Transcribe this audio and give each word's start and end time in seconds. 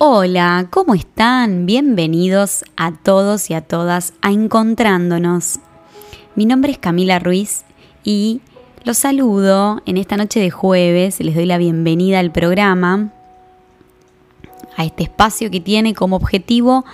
Hola, 0.00 0.68
¿cómo 0.70 0.94
están? 0.94 1.66
Bienvenidos 1.66 2.64
a 2.76 2.92
todos 2.92 3.50
y 3.50 3.54
a 3.54 3.62
todas 3.62 4.12
a 4.22 4.30
Encontrándonos. 4.30 5.58
Mi 6.36 6.46
nombre 6.46 6.70
es 6.70 6.78
Camila 6.78 7.18
Ruiz 7.18 7.64
y 8.04 8.40
los 8.84 8.96
saludo 8.96 9.82
en 9.86 9.96
esta 9.96 10.16
noche 10.16 10.38
de 10.38 10.52
jueves. 10.52 11.18
Les 11.18 11.34
doy 11.34 11.46
la 11.46 11.58
bienvenida 11.58 12.20
al 12.20 12.30
programa, 12.30 13.10
a 14.76 14.84
este 14.84 15.02
espacio 15.02 15.50
que 15.50 15.58
tiene 15.58 15.94
como 15.94 16.14
objetivo 16.14 16.84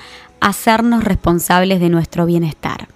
hacernos 0.40 1.04
responsables 1.04 1.80
de 1.80 1.90
nuestro 1.90 2.24
bienestar. 2.24 2.88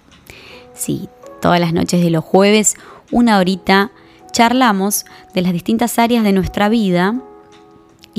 Sí, 0.73 1.07
todas 1.39 1.59
las 1.59 1.71
noches 1.71 2.01
de 2.01 2.09
los 2.09 2.23
jueves, 2.23 2.77
una 3.11 3.37
horita, 3.37 3.91
charlamos 4.31 5.05
de 5.35 5.43
las 5.43 5.53
distintas 5.53 5.99
áreas 5.99 6.23
de 6.23 6.33
nuestra 6.33 6.67
vida 6.67 7.21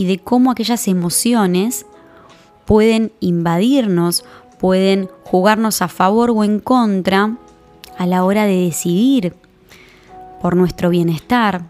y 0.01 0.07
de 0.07 0.19
cómo 0.19 0.51
aquellas 0.51 0.89
emociones 0.89 1.85
pueden 2.65 3.13
invadirnos, 3.21 4.25
pueden 4.59 5.11
jugarnos 5.25 5.83
a 5.83 5.89
favor 5.89 6.31
o 6.31 6.43
en 6.43 6.59
contra 6.59 7.37
a 7.99 8.07
la 8.07 8.25
hora 8.25 8.47
de 8.47 8.65
decidir 8.65 9.37
por 10.41 10.57
nuestro 10.57 10.89
bienestar, 10.89 11.67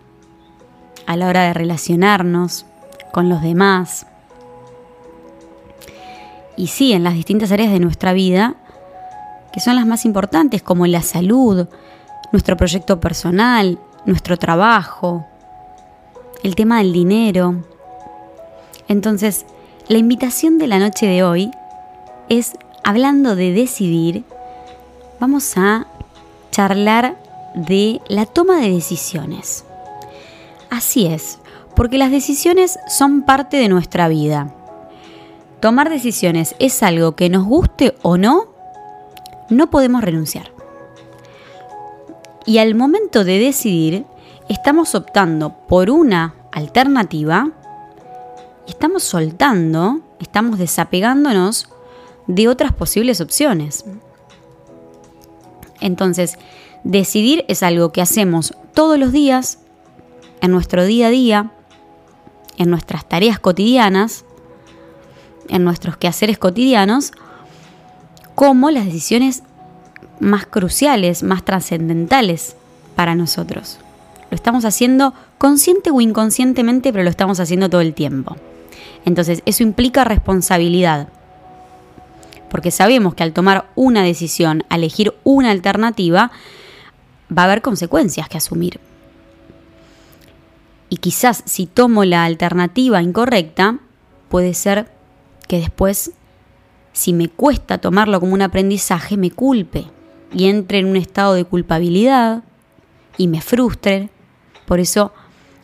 a 1.07 1.17
la 1.17 1.27
hora 1.27 1.43
de 1.43 1.55
relacionarnos 1.55 2.67
con 3.11 3.29
los 3.29 3.43
demás. 3.43 4.07
Y 6.57 6.69
sí, 6.69 6.93
en 6.93 7.03
las 7.03 7.15
distintas 7.15 7.51
áreas 7.51 7.73
de 7.73 7.81
nuestra 7.81 8.13
vida, 8.13 8.55
que 9.53 9.59
son 9.59 9.75
las 9.75 9.89
más 9.89 10.05
importantes, 10.05 10.63
como 10.63 10.87
la 10.87 11.03
salud, 11.03 11.67
nuestro 12.31 12.57
proyecto 12.57 13.01
personal, 13.01 13.81
nuestro 14.07 14.37
trabajo, 14.37 15.27
el 16.45 16.55
tema 16.55 16.79
del 16.79 16.93
dinero, 16.93 17.65
entonces, 18.91 19.47
la 19.87 19.99
invitación 19.99 20.59
de 20.59 20.67
la 20.67 20.81
noche 20.81 21.07
de 21.07 21.23
hoy 21.23 21.53
es, 22.29 22.55
hablando 22.83 23.37
de 23.37 23.53
decidir, 23.53 24.25
vamos 25.21 25.57
a 25.57 25.87
charlar 26.51 27.17
de 27.55 28.01
la 28.09 28.27
toma 28.27 28.57
de 28.57 28.73
decisiones. 28.73 29.65
Así 30.71 31.07
es, 31.07 31.39
porque 31.77 31.99
las 31.99 32.11
decisiones 32.11 32.81
son 32.89 33.23
parte 33.23 33.59
de 33.59 33.69
nuestra 33.69 34.09
vida. 34.09 34.53
Tomar 35.61 35.89
decisiones 35.89 36.57
es 36.59 36.83
algo 36.83 37.15
que 37.15 37.29
nos 37.31 37.45
guste 37.47 37.95
o 38.03 38.17
no, 38.17 38.49
no 39.51 39.71
podemos 39.71 40.03
renunciar. 40.03 40.51
Y 42.45 42.59
al 42.59 42.75
momento 42.75 43.23
de 43.23 43.39
decidir, 43.39 44.05
estamos 44.49 44.97
optando 44.97 45.53
por 45.69 45.91
una 45.91 46.35
alternativa 46.51 47.53
estamos 48.67 49.03
soltando, 49.03 50.01
estamos 50.19 50.59
desapegándonos 50.59 51.69
de 52.27 52.49
otras 52.49 52.73
posibles 52.73 53.21
opciones. 53.21 53.85
Entonces, 55.81 56.39
decidir 56.85 57.45
es 57.49 57.63
algo 57.63 57.93
que 57.93 58.03
hacemos 58.03 58.55
todos 58.75 58.99
los 58.99 59.13
días, 59.13 59.59
en 60.41 60.51
nuestro 60.53 60.85
día 60.85 61.09
a 61.09 61.11
día, 61.11 61.53
en 62.57 62.71
nuestras 62.71 63.09
tareas 63.09 63.39
cotidianas, 63.39 64.25
en 65.49 65.65
nuestros 65.65 65.97
quehaceres 65.97 66.39
cotidianos, 66.39 67.13
como 68.35 68.71
las 68.71 68.87
decisiones 68.87 69.43
más 70.21 70.47
cruciales, 70.47 71.23
más 71.23 71.45
trascendentales 71.45 72.57
para 72.95 73.15
nosotros. 73.15 73.79
Lo 74.31 74.35
estamos 74.35 74.65
haciendo 74.65 75.15
consciente 75.39 75.91
o 75.91 76.01
inconscientemente, 76.01 76.93
pero 76.93 77.03
lo 77.03 77.11
estamos 77.11 77.41
haciendo 77.41 77.69
todo 77.69 77.81
el 77.81 77.95
tiempo. 77.95 78.37
Entonces, 79.05 79.43
eso 79.47 79.63
implica 79.63 80.05
responsabilidad. 80.05 81.09
Porque 82.49 82.71
sabemos 82.71 83.15
que 83.15 83.23
al 83.23 83.33
tomar 83.33 83.71
una 83.77 84.03
decisión, 84.03 84.65
a 84.69 84.77
elegir 84.77 85.15
una 85.25 85.51
alternativa, 85.51 86.33
va 87.37 87.43
a 87.43 87.45
haber 87.45 87.63
consecuencias 87.63 88.29
que 88.29 88.39
asumir. 88.39 88.81
Y 90.89 90.97
quizás 90.97 91.43
si 91.47 91.67
tomo 91.67 92.05
la 92.05 92.25
alternativa 92.25 93.01
incorrecta, 93.01 93.79
puede 94.29 94.55
ser 94.55 94.91
que 95.47 95.59
después, 95.59 96.13
si 96.93 97.13
me 97.13 97.29
cuesta 97.29 97.79
tomarlo 97.79 98.19
como 98.19 98.35
un 98.35 98.43
aprendizaje, 98.43 99.17
me 99.17 99.31
culpe 99.31 99.87
y 100.33 100.49
entre 100.49 100.81
en 100.81 100.87
un 100.87 100.97
estado 100.97 101.35
de 101.35 101.45
culpabilidad 101.45 102.43
y 103.17 103.29
me 103.29 103.41
frustre. 103.41 104.11
Por 104.67 104.81
eso 104.81 105.13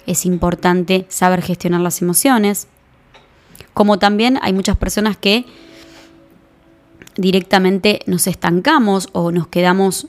es 0.06 0.26
importante 0.26 1.06
saber 1.08 1.42
gestionar 1.42 1.80
las 1.80 2.02
emociones, 2.02 2.68
como 3.76 3.98
también 3.98 4.38
hay 4.40 4.54
muchas 4.54 4.78
personas 4.78 5.18
que 5.18 5.44
directamente 7.18 8.00
nos 8.06 8.26
estancamos 8.26 9.10
o 9.12 9.32
nos 9.32 9.48
quedamos 9.48 10.06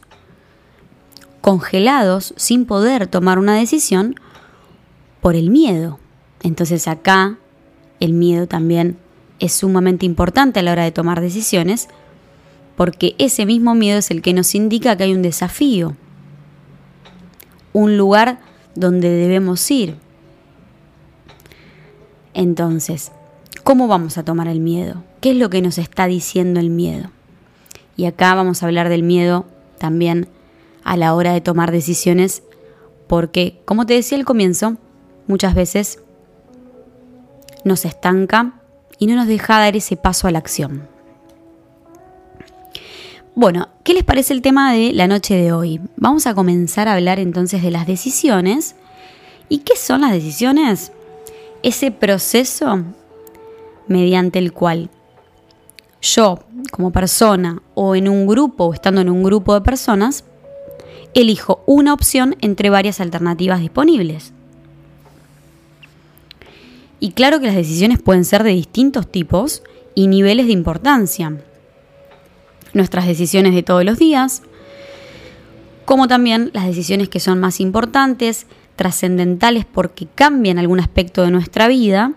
congelados 1.42 2.34
sin 2.38 2.66
poder 2.66 3.08
tomar 3.08 3.40
una 3.40 3.56
decisión 3.56 4.16
por 5.20 5.36
el 5.36 5.50
miedo. 5.50 6.00
Entonces 6.44 6.88
acá 6.88 7.40
el 8.00 8.14
miedo 8.14 8.48
también 8.48 8.98
es 9.40 9.52
sumamente 9.52 10.06
importante 10.06 10.62
a 10.62 10.64
la 10.64 10.72
hora 10.72 10.86
de 10.86 10.94
tomar 10.94 11.20
decisiones 11.20 11.90
porque 12.78 13.16
ese 13.18 13.46
mismo 13.46 13.76
miedo 13.76 14.00
es 14.00 14.12
el 14.12 14.22
que 14.22 14.32
nos 14.32 14.56
indica 14.56 14.96
que 14.96 15.04
hay 15.04 15.14
un 15.14 15.24
desafío, 15.24 15.98
un 17.74 17.98
lugar 17.98 18.40
donde 18.76 19.10
debemos 19.10 19.70
ir. 19.70 19.98
Entonces, 22.34 23.12
¿Cómo 23.68 23.90
vamos 23.90 24.18
a 24.18 24.24
tomar 24.24 24.48
el 24.48 24.62
miedo? 24.62 25.04
¿Qué 25.20 25.32
es 25.32 25.36
lo 25.36 25.50
que 25.50 25.62
nos 25.62 25.78
está 25.78 26.08
diciendo 26.08 26.62
el 26.62 26.70
miedo? 26.70 27.10
Y 27.98 28.06
acá 28.06 28.34
vamos 28.34 28.64
a 28.64 28.66
hablar 28.66 28.88
del 28.88 29.04
miedo 29.04 29.46
también 29.78 30.30
a 30.86 30.96
la 30.96 31.14
hora 31.14 31.34
de 31.34 31.42
tomar 31.42 31.74
decisiones, 31.74 32.44
porque, 33.08 33.60
como 33.66 33.86
te 33.86 33.96
decía 33.96 34.18
al 34.18 34.24
comienzo, 34.24 34.78
muchas 35.28 35.54
veces 35.54 36.00
nos 37.66 37.84
estanca 37.84 38.54
y 39.00 39.08
no 39.08 39.18
nos 39.18 39.28
deja 39.28 39.60
dar 39.60 39.76
ese 39.76 39.98
paso 39.98 40.30
a 40.30 40.32
la 40.32 40.40
acción. 40.40 40.88
Bueno, 43.36 43.68
¿qué 43.84 43.94
les 43.94 44.06
parece 44.06 44.32
el 44.32 44.42
tema 44.42 44.72
de 44.72 44.94
la 44.94 45.10
noche 45.10 45.36
de 45.36 45.52
hoy? 45.52 45.82
Vamos 45.98 46.26
a 46.26 46.34
comenzar 46.34 46.88
a 46.88 46.94
hablar 46.94 47.20
entonces 47.20 47.62
de 47.62 47.72
las 47.72 47.86
decisiones. 47.86 48.78
¿Y 49.50 49.58
qué 49.58 49.76
son 49.76 50.00
las 50.00 50.14
decisiones? 50.14 50.94
Ese 51.64 51.92
proceso 51.92 52.86
mediante 53.88 54.40
el 54.40 54.54
cual 54.54 54.90
yo, 56.02 56.40
como 56.72 56.92
persona, 56.92 57.62
o 57.74 57.96
en 57.96 58.08
un 58.08 58.28
grupo, 58.28 58.66
o 58.66 58.74
estando 58.74 59.02
en 59.02 59.10
un 59.10 59.24
grupo 59.24 59.54
de 59.54 59.62
personas, 59.62 60.24
elijo 61.14 61.64
una 61.66 61.94
opción 61.94 62.36
entre 62.42 62.70
varias 62.70 63.02
alternativas 63.02 63.60
disponibles. 63.60 64.34
Y 67.00 67.12
claro 67.12 67.40
que 67.40 67.48
las 67.48 67.56
decisiones 67.56 68.02
pueden 68.02 68.26
ser 68.26 68.44
de 68.44 68.52
distintos 68.52 69.12
tipos 69.12 69.64
y 69.96 70.08
niveles 70.08 70.48
de 70.48 70.54
importancia. 70.54 71.38
Nuestras 72.74 73.08
decisiones 73.08 73.54
de 73.54 73.64
todos 73.64 73.84
los 73.84 73.98
días, 73.98 74.44
como 75.86 76.08
también 76.08 76.52
las 76.54 76.66
decisiones 76.66 77.10
que 77.10 77.20
son 77.20 77.40
más 77.40 77.60
importantes, 77.60 78.46
trascendentales 78.76 79.66
porque 79.66 80.08
cambian 80.14 80.60
algún 80.60 80.80
aspecto 80.80 81.24
de 81.24 81.32
nuestra 81.32 81.68
vida, 81.68 82.14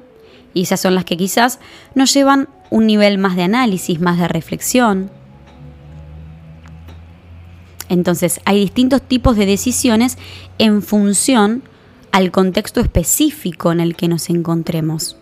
y 0.55 0.63
esas 0.63 0.81
son 0.81 0.95
las 0.95 1.05
que 1.05 1.17
quizás 1.17 1.59
nos 1.95 2.13
llevan 2.13 2.49
un 2.71 2.87
nivel 2.87 3.19
más 3.19 3.37
de 3.37 3.43
análisis, 3.43 4.01
más 4.01 4.19
de 4.19 4.29
reflexión. 4.29 5.11
Entonces, 7.89 8.41
hay 8.45 8.61
distintos 8.61 9.03
tipos 9.03 9.37
de 9.37 9.47
decisiones 9.47 10.17
en 10.59 10.83
función 10.83 11.63
al 12.13 12.31
contexto 12.31 12.81
específico 12.81 13.73
en 13.73 13.81
el 13.81 13.97
que 13.97 14.09
nos 14.09 14.31
encontremos. 14.31 15.17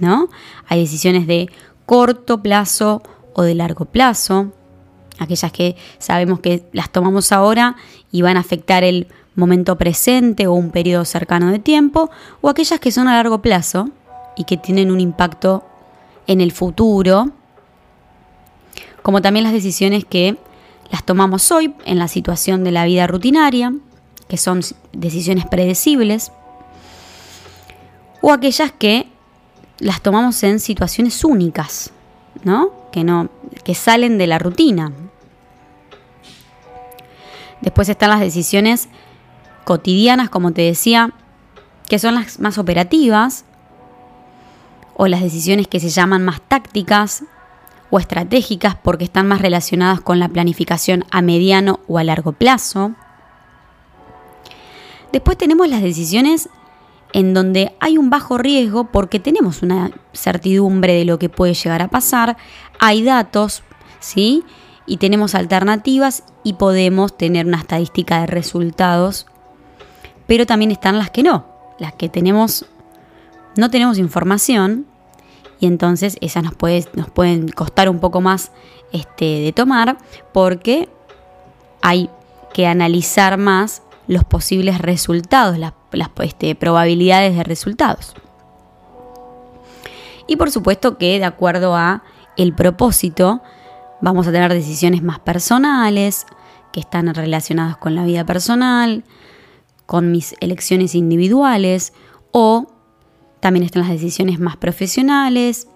¿No? 0.00 0.28
Hay 0.68 0.80
decisiones 0.80 1.26
de 1.26 1.50
corto 1.84 2.42
plazo 2.42 3.02
o 3.34 3.42
de 3.42 3.54
largo 3.54 3.84
plazo, 3.84 4.52
aquellas 5.18 5.52
que 5.52 5.76
sabemos 5.98 6.40
que 6.40 6.64
las 6.72 6.90
tomamos 6.90 7.32
ahora 7.32 7.76
y 8.10 8.22
van 8.22 8.36
a 8.36 8.40
afectar 8.40 8.84
el 8.84 9.08
momento 9.34 9.76
presente 9.76 10.46
o 10.46 10.52
un 10.52 10.70
periodo 10.70 11.04
cercano 11.04 11.50
de 11.50 11.58
tiempo, 11.58 12.10
o 12.40 12.48
aquellas 12.48 12.80
que 12.80 12.92
son 12.92 13.08
a 13.08 13.14
largo 13.14 13.42
plazo, 13.42 13.90
y 14.40 14.44
que 14.44 14.56
tienen 14.56 14.90
un 14.90 15.00
impacto 15.00 15.62
en 16.26 16.40
el 16.40 16.50
futuro, 16.50 17.30
como 19.02 19.20
también 19.20 19.44
las 19.44 19.52
decisiones 19.52 20.06
que 20.06 20.38
las 20.90 21.04
tomamos 21.04 21.52
hoy 21.52 21.74
en 21.84 21.98
la 21.98 22.08
situación 22.08 22.64
de 22.64 22.70
la 22.70 22.86
vida 22.86 23.06
rutinaria, 23.06 23.74
que 24.28 24.38
son 24.38 24.62
decisiones 24.94 25.44
predecibles, 25.44 26.32
o 28.22 28.32
aquellas 28.32 28.72
que 28.72 29.08
las 29.78 30.00
tomamos 30.00 30.42
en 30.42 30.58
situaciones 30.58 31.22
únicas, 31.22 31.90
¿no? 32.42 32.72
Que 32.92 33.04
no 33.04 33.28
que 33.62 33.74
salen 33.74 34.16
de 34.16 34.26
la 34.26 34.38
rutina. 34.38 34.90
Después 37.60 37.90
están 37.90 38.08
las 38.08 38.20
decisiones 38.20 38.88
cotidianas, 39.64 40.30
como 40.30 40.52
te 40.52 40.62
decía, 40.62 41.12
que 41.90 41.98
son 41.98 42.14
las 42.14 42.40
más 42.40 42.56
operativas, 42.56 43.44
o 45.02 45.08
las 45.08 45.22
decisiones 45.22 45.66
que 45.66 45.80
se 45.80 45.88
llaman 45.88 46.26
más 46.26 46.42
tácticas 46.42 47.24
o 47.88 47.98
estratégicas 47.98 48.76
porque 48.76 49.04
están 49.04 49.26
más 49.26 49.40
relacionadas 49.40 50.02
con 50.02 50.18
la 50.18 50.28
planificación 50.28 51.06
a 51.10 51.22
mediano 51.22 51.80
o 51.88 51.96
a 51.96 52.04
largo 52.04 52.32
plazo. 52.32 52.92
Después 55.10 55.38
tenemos 55.38 55.68
las 55.68 55.80
decisiones 55.80 56.50
en 57.14 57.32
donde 57.32 57.74
hay 57.80 57.96
un 57.96 58.10
bajo 58.10 58.36
riesgo 58.36 58.90
porque 58.92 59.18
tenemos 59.18 59.62
una 59.62 59.90
certidumbre 60.12 60.92
de 60.92 61.06
lo 61.06 61.18
que 61.18 61.30
puede 61.30 61.54
llegar 61.54 61.80
a 61.80 61.88
pasar, 61.88 62.36
hay 62.78 63.02
datos, 63.02 63.62
¿sí? 64.00 64.44
Y 64.84 64.98
tenemos 64.98 65.34
alternativas 65.34 66.24
y 66.44 66.52
podemos 66.52 67.16
tener 67.16 67.46
una 67.46 67.60
estadística 67.60 68.20
de 68.20 68.26
resultados, 68.26 69.26
pero 70.26 70.44
también 70.44 70.72
están 70.72 70.98
las 70.98 71.10
que 71.10 71.22
no, 71.22 71.46
las 71.78 71.94
que 71.94 72.10
tenemos 72.10 72.66
no 73.56 73.70
tenemos 73.70 73.98
información 73.98 74.86
y 75.60 75.66
entonces 75.66 76.16
esas 76.22 76.42
nos, 76.42 76.54
pueden 76.54 77.48
costar 77.50 77.88
un 77.90 78.00
poco 78.00 78.22
más 78.22 78.50
este, 78.92 79.24
de 79.40 79.52
tomar 79.52 79.98
porque 80.32 80.88
hay 81.82 82.08
que 82.54 82.66
analizar 82.66 83.36
más 83.36 83.82
los 84.06 84.24
posibles 84.24 84.78
resultados, 84.78 85.58
las, 85.58 85.74
este, 86.22 86.54
probabilidades 86.54 87.36
de 87.36 87.44
resultados. 87.44 88.14
Y 90.26 90.36
por 90.36 90.50
supuesto 90.50 90.96
que 90.96 91.18
de 91.18 91.24
acuerdo 91.26 91.76
a 91.76 92.02
el 92.36 92.54
propósito, 92.54 93.42
vamos 94.00 94.26
a 94.26 94.32
tener 94.32 94.52
decisiones 94.52 95.02
más 95.02 95.18
personales, 95.18 96.26
que 96.72 96.80
están 96.80 97.12
relacionadas 97.14 97.76
con 97.76 97.94
la 97.94 98.04
vida 98.04 98.24
personal, 98.24 99.04
con 99.86 100.10
mis 100.10 100.34
elecciones 100.40 100.94
individuales, 100.94 101.92
o 102.32 102.66
también 103.40 103.64
están 103.64 103.82
las 103.82 103.90
decisiones 103.90 104.38
más 104.38 104.56
profesionales, 104.56 105.66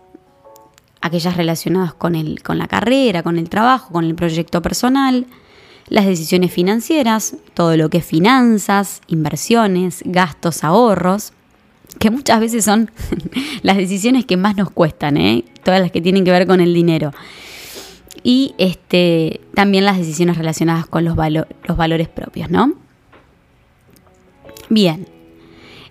aquellas 1.00 1.36
relacionadas 1.36 1.94
con, 1.94 2.14
el, 2.14 2.42
con 2.42 2.58
la 2.58 2.68
carrera, 2.68 3.22
con 3.22 3.38
el 3.38 3.48
trabajo, 3.48 3.92
con 3.92 4.04
el 4.04 4.14
proyecto 4.14 4.62
personal, 4.62 5.26
las 5.88 6.06
decisiones 6.06 6.52
financieras, 6.52 7.36
todo 7.52 7.76
lo 7.76 7.90
que 7.90 7.98
es 7.98 8.04
finanzas, 8.04 9.00
inversiones, 9.06 10.02
gastos, 10.06 10.64
ahorros, 10.64 11.32
que 11.98 12.10
muchas 12.10 12.40
veces 12.40 12.64
son 12.64 12.90
las 13.62 13.76
decisiones 13.76 14.24
que 14.24 14.36
más 14.36 14.56
nos 14.56 14.70
cuestan, 14.70 15.16
¿eh? 15.16 15.44
todas 15.62 15.80
las 15.80 15.90
que 15.90 16.00
tienen 16.00 16.24
que 16.24 16.30
ver 16.30 16.46
con 16.46 16.60
el 16.60 16.72
dinero. 16.72 17.12
Y 18.22 18.54
este, 18.56 19.42
también 19.54 19.84
las 19.84 19.98
decisiones 19.98 20.38
relacionadas 20.38 20.86
con 20.86 21.04
los, 21.04 21.16
los 21.16 21.76
valores 21.76 22.08
propios, 22.08 22.50
¿no? 22.50 22.72
Bien, 24.70 25.06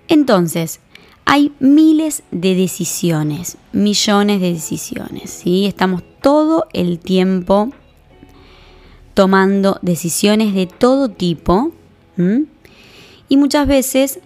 entonces, 0.08 0.80
hay 1.26 1.52
miles 1.60 2.24
de 2.32 2.56
decisiones, 2.56 3.58
millones 3.72 4.42
de 4.42 4.54
decisiones. 4.54 5.42
Estamos 5.46 6.04
todo 6.22 6.68
el 6.74 7.00
tiempo 7.00 7.72
tomando 9.14 9.80
decisiones 9.82 10.54
de 10.54 10.68
todo 10.68 11.10
tipo 11.10 11.72
y 13.30 13.38
muchas 13.38 13.68
veces 13.68 14.20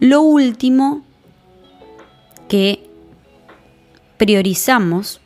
lo 0.00 0.22
último 0.22 1.02
que 2.48 2.88
priorizamos, 4.16 5.20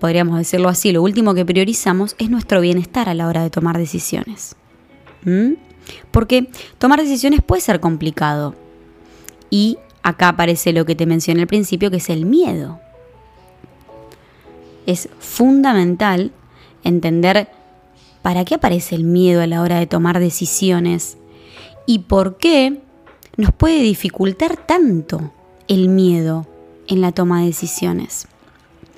podríamos 0.00 0.38
decirlo 0.38 0.68
así, 0.68 0.92
lo 0.92 1.02
último 1.02 1.34
que 1.34 1.44
priorizamos 1.44 2.16
es 2.18 2.30
nuestro 2.30 2.60
bienestar 2.60 3.08
a 3.08 3.14
la 3.14 3.28
hora 3.28 3.42
de 3.42 3.50
tomar 3.50 3.78
decisiones. 3.78 4.56
Porque 6.10 6.50
tomar 6.78 7.00
decisiones 7.00 7.42
puede 7.42 7.62
ser 7.62 7.80
complicado 7.80 8.54
y 9.50 9.78
acá 10.08 10.30
aparece 10.30 10.72
lo 10.72 10.84
que 10.84 10.94
te 10.94 11.06
mencioné 11.06 11.42
al 11.42 11.46
principio, 11.46 11.90
que 11.90 11.98
es 11.98 12.10
el 12.10 12.24
miedo. 12.26 12.80
Es 14.86 15.08
fundamental 15.18 16.32
entender 16.84 17.48
¿Para 18.22 18.44
qué 18.44 18.56
aparece 18.56 18.94
el 18.94 19.04
miedo 19.04 19.40
a 19.40 19.46
la 19.46 19.62
hora 19.62 19.78
de 19.78 19.86
tomar 19.86 20.18
decisiones? 20.18 21.16
¿Y 21.86 22.00
por 22.00 22.36
qué 22.36 22.80
nos 23.36 23.52
puede 23.52 23.80
dificultar 23.80 24.56
tanto 24.56 25.32
el 25.68 25.88
miedo 25.88 26.46
en 26.88 27.00
la 27.00 27.12
toma 27.12 27.40
de 27.40 27.46
decisiones? 27.46 28.26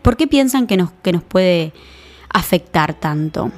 ¿Por 0.02 0.16
qué 0.16 0.26
piensan 0.26 0.66
que 0.66 0.76
nos, 0.76 0.90
que 1.02 1.12
nos 1.12 1.22
puede 1.22 1.72
afectar 2.28 2.94
tanto? 2.94 3.52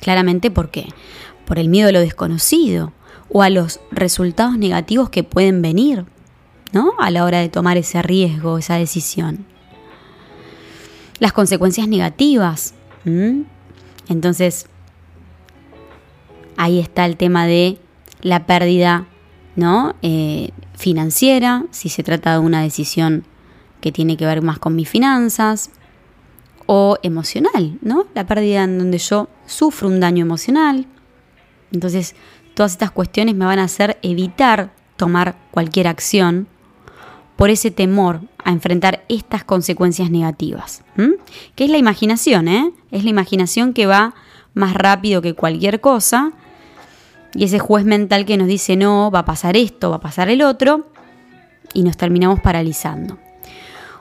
Claramente, 0.00 0.50
¿por 0.50 0.70
qué? 0.70 0.88
Por 1.46 1.58
el 1.58 1.68
miedo 1.68 1.88
a 1.88 1.92
lo 1.92 2.00
desconocido 2.00 2.92
o 3.32 3.42
a 3.42 3.50
los 3.50 3.80
resultados 3.90 4.58
negativos 4.58 5.10
que 5.10 5.24
pueden 5.24 5.62
venir, 5.62 6.04
¿no? 6.72 6.92
A 6.98 7.10
la 7.10 7.24
hora 7.24 7.40
de 7.40 7.48
tomar 7.48 7.76
ese 7.76 8.02
riesgo, 8.02 8.58
esa 8.58 8.76
decisión. 8.76 9.46
Las 11.18 11.32
consecuencias 11.32 11.88
negativas. 11.88 12.74
Entonces, 14.08 14.66
ahí 16.56 16.78
está 16.78 17.06
el 17.06 17.16
tema 17.16 17.46
de 17.46 17.78
la 18.20 18.46
pérdida 18.46 19.06
¿no? 19.56 19.94
Eh, 20.02 20.50
financiera, 20.76 21.64
si 21.70 21.88
se 21.88 22.02
trata 22.02 22.32
de 22.32 22.38
una 22.38 22.62
decisión 22.62 23.24
que 23.80 23.92
tiene 23.92 24.16
que 24.16 24.26
ver 24.26 24.42
más 24.42 24.58
con 24.58 24.74
mis 24.74 24.88
finanzas, 24.88 25.70
o 26.66 26.96
emocional, 27.02 27.78
¿no? 27.82 28.06
La 28.14 28.26
pérdida 28.26 28.64
en 28.64 28.78
donde 28.78 28.98
yo 28.98 29.28
sufro 29.46 29.88
un 29.88 30.00
daño 30.00 30.22
emocional. 30.24 30.86
Entonces, 31.72 32.14
todas 32.54 32.72
estas 32.72 32.90
cuestiones 32.90 33.34
me 33.34 33.44
van 33.44 33.58
a 33.58 33.64
hacer 33.64 33.98
evitar 34.02 34.72
tomar 34.96 35.36
cualquier 35.50 35.88
acción 35.88 36.46
por 37.36 37.50
ese 37.50 37.70
temor 37.70 38.20
a 38.44 38.50
enfrentar 38.50 39.04
estas 39.08 39.44
consecuencias 39.44 40.10
negativas. 40.10 40.84
Que 41.54 41.64
es 41.64 41.70
la 41.70 41.78
imaginación, 41.78 42.48
¿eh? 42.48 42.72
Es 42.90 43.04
la 43.04 43.10
imaginación 43.10 43.72
que 43.72 43.86
va 43.86 44.14
más 44.54 44.74
rápido 44.74 45.22
que 45.22 45.34
cualquier 45.34 45.80
cosa. 45.80 46.32
Y 47.34 47.44
ese 47.44 47.58
juez 47.58 47.84
mental 47.84 48.26
que 48.26 48.36
nos 48.36 48.46
dice, 48.46 48.76
no, 48.76 49.10
va 49.10 49.20
a 49.20 49.24
pasar 49.24 49.56
esto, 49.56 49.90
va 49.90 49.96
a 49.96 50.00
pasar 50.00 50.28
el 50.28 50.42
otro. 50.42 50.86
Y 51.72 51.82
nos 51.82 51.96
terminamos 51.96 52.40
paralizando. 52.40 53.18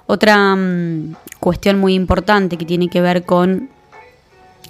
Otra 0.05 0.55
mm, 0.55 1.15
cuestión 1.39 1.79
muy 1.79 1.93
importante 1.93 2.57
que 2.57 2.65
tiene 2.65 2.89
que 2.89 3.01
ver 3.01 3.23
con 3.23 3.69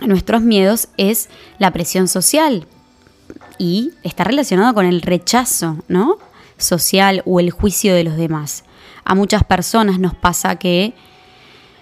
nuestros 0.06 0.44
miedos 0.44 0.90
es 0.98 1.30
la 1.58 1.72
presión 1.72 2.08
social. 2.08 2.68
Y 3.62 3.94
está 4.02 4.24
relacionado 4.24 4.74
con 4.74 4.88
el 4.88 5.04
rechazo, 5.04 5.78
¿no? 5.88 6.18
social 6.58 7.22
o 7.26 7.40
el 7.40 7.52
juicio 7.52 7.94
de 7.94 8.04
los 8.04 8.18
demás. 8.18 8.64
A 9.04 9.14
muchas 9.14 9.44
personas 9.44 10.00
nos 10.00 10.16
pasa 10.16 10.56
que 10.56 10.94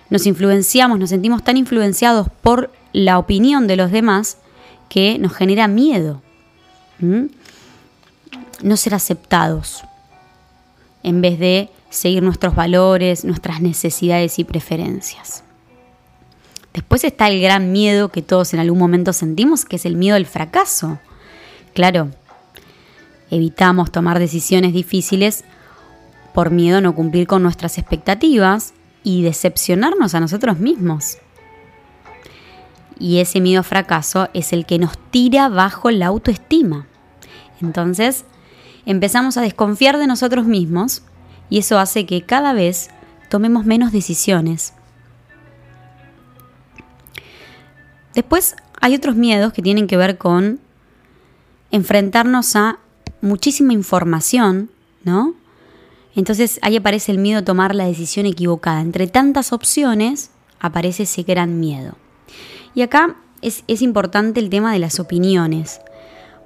nos 0.10 0.26
influenciamos, 0.26 1.00
nos 1.00 1.10
sentimos 1.10 1.42
tan 1.42 1.56
influenciados 1.56 2.28
por 2.42 2.70
la 2.92 3.18
opinión 3.18 3.66
de 3.66 3.78
los 3.78 3.92
demás 3.92 4.38
que 4.90 5.18
nos 5.20 5.34
genera 5.34 5.70
miedo. 5.70 6.22
No 7.00 8.76
ser 8.76 8.94
aceptados 8.94 9.84
en 11.02 11.22
vez 11.22 11.40
de 11.40 11.70
seguir 11.90 12.24
nuestros 12.24 12.56
valores, 12.56 13.24
nuestras 13.24 13.62
necesidades 13.62 14.38
y 14.38 14.44
preferencias. 14.44 15.46
Después 16.74 17.06
está 17.06 17.30
el 17.30 17.42
gran 17.42 17.72
miedo 17.72 18.10
que 18.10 18.22
todos 18.22 18.54
en 18.54 18.60
algún 18.60 18.80
momento 18.80 19.14
sentimos, 19.14 19.64
que 19.64 19.78
es 19.78 19.86
el 19.86 19.96
miedo 19.96 20.18
al 20.18 20.26
fracaso. 20.26 21.00
Claro, 21.74 22.10
evitamos 23.30 23.92
tomar 23.92 24.20
decisiones 24.20 24.74
difíciles 24.74 25.44
por 26.34 26.52
miedo 26.52 26.78
a 26.78 26.82
no 26.82 26.96
cumplir 26.96 27.28
con 27.28 27.44
nuestras 27.44 27.78
expectativas 27.78 28.74
y 29.04 29.24
decepcionarnos 29.24 30.16
a 30.16 30.20
nosotros 30.20 30.60
mismos. 30.60 31.18
Y 33.00 33.20
ese 33.20 33.40
miedo 33.40 33.62
a 33.62 33.64
fracaso 33.64 34.30
es 34.34 34.52
el 34.52 34.66
que 34.66 34.78
nos 34.78 34.98
tira 35.10 35.48
bajo 35.48 35.90
la 35.90 36.08
autoestima. 36.08 36.86
Entonces, 37.62 38.26
empezamos 38.86 39.38
a 39.38 39.42
desconfiar 39.42 39.98
de 39.98 40.08
nosotros 40.08 40.46
mismos 40.46 41.04
y 41.50 41.60
eso 41.60 41.80
hace 41.80 42.06
que 42.06 42.24
cada 42.24 42.54
vez 42.54 42.90
tomemos 43.30 43.66
menos 43.66 43.92
decisiones. 43.92 44.74
Después 48.14 48.56
hay 48.82 48.96
otros 48.96 49.16
miedos 49.16 49.54
que 49.54 49.62
tienen 49.62 49.88
que 49.88 49.98
ver 49.98 50.18
con 50.18 50.60
enfrentarnos 51.72 52.56
a 52.56 52.80
muchísima 53.22 53.74
información, 53.74 54.70
¿no? 55.04 55.36
Entonces 56.16 56.60
ahí 56.62 56.78
aparece 56.78 57.12
el 57.12 57.18
miedo 57.18 57.40
a 57.40 57.46
tomar 57.46 57.76
la 57.76 57.86
decisión 57.86 58.26
equivocada. 58.26 58.82
Entre 58.82 59.08
tantas 59.08 59.54
opciones 59.54 60.32
aparece 60.60 61.04
ese 61.04 61.24
gran 61.24 61.60
miedo. 61.60 61.96
Y 62.76 62.82
acá 62.82 63.16
es, 63.42 63.64
importante 63.82 64.40
el 64.40 64.50
tema 64.50 64.74
de 64.74 64.80
las 64.80 65.00
opiniones, 65.00 65.82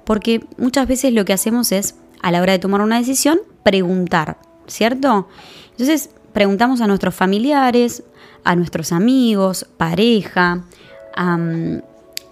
porque 0.04 0.44
muchas 0.58 0.86
veces 0.86 1.12
lo 1.12 1.24
que 1.24 1.32
hacemos 1.32 1.72
es, 1.72 1.96
a 2.22 2.30
la 2.30 2.40
hora 2.40 2.52
de 2.52 2.58
tomar 2.58 2.80
una 2.80 2.98
decisión, 2.98 3.40
preguntar, 3.62 4.38
¿cierto? 4.66 5.28
Entonces 5.72 6.10
preguntamos 6.32 6.80
a 6.80 6.86
nuestros 6.86 7.14
familiares, 7.14 8.04
a 8.44 8.56
nuestros 8.56 8.92
amigos, 8.92 9.66
pareja, 9.76 10.64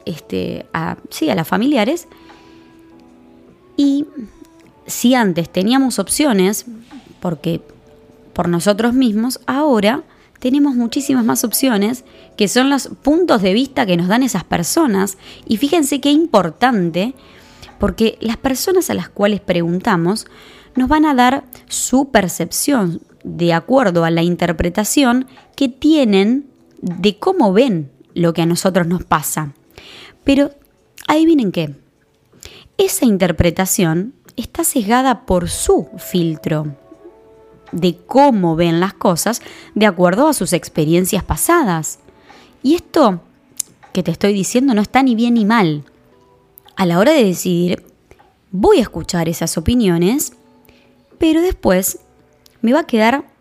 este, 0.05 0.67
sí, 1.11 1.31
a 1.31 1.35
las 1.35 1.49
familiares, 1.49 2.09
y 3.77 4.07
si 4.87 5.15
antes 5.15 5.51
teníamos 5.51 5.99
opciones, 5.99 6.67
porque 7.21 7.61
por 8.33 8.49
nosotros 8.49 8.95
mismos, 8.95 9.41
ahora 9.47 10.03
tenemos 10.39 10.75
muchísimas 10.75 11.25
más 11.25 11.45
opciones 11.45 12.05
que 12.37 12.49
son 12.49 12.69
los 12.69 12.89
puntos 13.03 13.43
de 13.43 13.53
vista 13.53 13.87
que 13.87 13.97
nos 13.97 14.09
dan 14.09 14.23
esas 14.23 14.45
personas. 14.45 15.19
Y 15.47 15.57
fíjense 15.57 16.01
qué 16.01 16.11
importante, 16.11 17.15
porque 17.79 18.19
las 18.21 18.37
personas 18.37 18.91
a 18.91 18.95
las 18.95 19.09
cuales 19.09 19.41
preguntamos 19.41 20.27
nos 20.75 20.89
van 20.89 21.05
a 21.05 21.15
dar 21.15 21.45
su 21.69 22.11
percepción 22.11 23.01
de 23.23 23.53
acuerdo 23.53 24.05
a 24.05 24.11
la 24.11 24.23
interpretación 24.23 25.27
que 25.55 25.69
tienen 25.69 26.47
de 26.81 27.19
cómo 27.19 27.53
ven 27.53 27.91
lo 28.15 28.33
que 28.33 28.43
a 28.43 28.47
nosotros 28.47 28.87
nos 28.87 29.05
pasa. 29.05 29.53
Pero 30.25 30.51
adivinen 31.07 31.53
qué, 31.53 31.75
esa 32.79 33.05
interpretación 33.05 34.15
está 34.37 34.65
sesgada 34.65 35.27
por 35.27 35.49
su 35.49 35.89
filtro 35.99 36.77
de 37.71 37.97
cómo 38.07 38.55
ven 38.57 38.81
las 38.81 38.95
cosas 38.95 39.43
de 39.75 39.87
acuerdo 39.87 40.29
a 40.29 40.35
sus 40.35 40.53
experiencias 40.53 41.25
pasadas. 41.25 41.99
Y 42.63 42.75
esto 42.75 43.21
que 43.93 44.03
te 44.03 44.11
estoy 44.11 44.33
diciendo 44.33 44.75
no 44.75 44.83
está 44.83 45.03
ni 45.03 45.15
bien 45.15 45.35
ni 45.35 45.45
mal. 45.45 45.85
A 46.77 46.87
la 46.87 46.99
hora 46.99 47.13
de 47.13 47.25
decidir, 47.25 47.85
voy 48.51 48.79
a 48.79 48.83
escuchar 48.83 49.29
esas 49.29 49.57
opiniones, 49.59 50.33
pero 51.19 51.41
después 51.41 51.99
me 52.61 52.73
va 52.73 52.81
a 52.81 52.87
quedar 52.87 53.32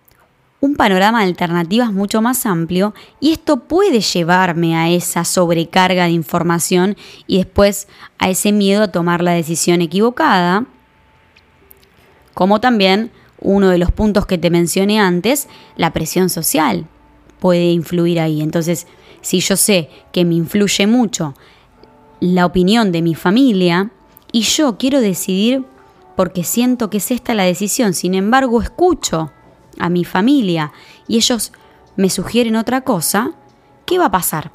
un 0.62 0.76
panorama 0.76 1.20
de 1.20 1.26
alternativas 1.26 1.92
mucho 1.92 2.22
más 2.22 2.46
amplio 2.46 2.94
y 3.20 3.32
esto 3.32 3.58
puede 3.58 4.00
llevarme 4.00 4.78
a 4.78 4.90
esa 4.90 5.26
sobrecarga 5.26 6.06
de 6.06 6.12
información 6.12 6.96
y 7.26 7.40
después 7.40 7.88
a 8.20 8.30
ese 8.30 8.52
miedo 8.52 8.84
a 8.84 8.92
tomar 8.92 9.24
la 9.24 9.32
decisión 9.32 9.82
equivocada, 9.82 10.66
como 12.36 12.62
también 12.62 13.12
uno 13.40 13.70
de 13.70 13.80
los 13.80 13.92
puntos 13.92 14.28
que 14.28 14.38
te 14.38 14.52
mencioné 14.52 15.00
antes, 15.00 15.50
la 15.76 15.92
presión 15.94 16.30
social 16.30 16.86
puede 17.40 17.72
influir 17.72 18.20
ahí. 18.20 18.42
Entonces, 18.42 18.86
si 19.22 19.40
yo 19.40 19.58
sé 19.58 19.90
que 20.12 20.26
me 20.26 20.36
influye 20.36 20.86
mucho 20.86 21.34
la 22.20 22.46
opinión 22.46 22.92
de 22.92 23.02
mi 23.02 23.16
familia 23.16 23.90
y 24.32 24.42
yo 24.42 24.78
quiero 24.78 25.02
decidir 25.02 25.66
porque 26.16 26.44
siento 26.44 26.92
que 26.92 26.98
es 26.98 27.10
esta 27.10 27.34
la 27.34 27.44
decisión, 27.44 27.96
sin 27.96 28.14
embargo 28.14 28.62
escucho 28.62 29.32
a 29.82 29.90
mi 29.90 30.06
familia 30.06 30.72
y 31.08 31.18
ellos 31.18 31.52
me 31.96 32.10
sugieren 32.10 32.56
otra 32.56 32.82
cosa, 32.82 33.32
¿qué 33.86 33.98
va 34.00 34.06
a 34.06 34.12
pasar? 34.12 34.52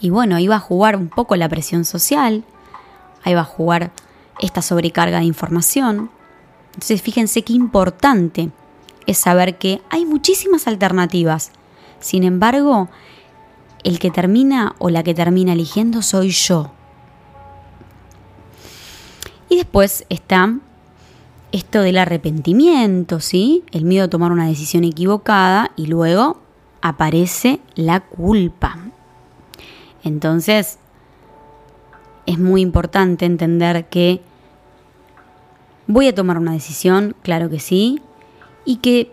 Y 0.00 0.10
bueno, 0.10 0.36
va 0.48 0.56
a 0.56 0.60
jugar 0.60 0.96
un 0.96 1.08
poco 1.08 1.36
la 1.36 1.48
presión 1.48 1.84
social, 1.84 2.44
ahí 3.22 3.34
va 3.34 3.42
a 3.42 3.44
jugar 3.44 3.90
esta 4.40 4.62
sobrecarga 4.62 5.18
de 5.18 5.24
información. 5.24 6.10
Entonces 6.68 7.02
fíjense 7.02 7.42
qué 7.42 7.52
importante 7.52 8.50
es 9.06 9.18
saber 9.18 9.58
que 9.58 9.82
hay 9.90 10.04
muchísimas 10.04 10.66
alternativas. 10.66 11.50
Sin 11.98 12.24
embargo, 12.24 12.88
el 13.84 13.98
que 13.98 14.10
termina 14.10 14.74
o 14.78 14.88
la 14.88 15.02
que 15.02 15.14
termina 15.14 15.52
eligiendo 15.52 16.02
soy 16.02 16.30
yo. 16.30 16.72
Y 19.48 19.56
después 19.56 20.06
está 20.08 20.54
esto 21.52 21.80
del 21.82 21.98
arrepentimiento, 21.98 23.20
¿sí? 23.20 23.64
El 23.72 23.84
miedo 23.84 24.04
a 24.04 24.10
tomar 24.10 24.32
una 24.32 24.46
decisión 24.46 24.84
equivocada 24.84 25.72
y 25.76 25.86
luego 25.86 26.38
aparece 26.80 27.60
la 27.74 28.00
culpa. 28.00 28.78
Entonces, 30.04 30.78
es 32.26 32.38
muy 32.38 32.60
importante 32.60 33.26
entender 33.26 33.88
que 33.88 34.22
voy 35.86 36.08
a 36.08 36.14
tomar 36.14 36.38
una 36.38 36.52
decisión, 36.52 37.16
claro 37.22 37.50
que 37.50 37.58
sí, 37.58 38.00
y 38.64 38.76
que 38.76 39.12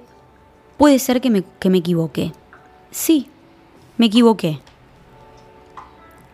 puede 0.78 1.00
ser 1.00 1.22
que 1.22 1.30
me, 1.30 1.44
que 1.60 1.70
me 1.70 1.80
equivoqué. 1.80 2.32
Sí, 2.92 3.30
me 3.98 4.06
equivoqué. 4.06 4.60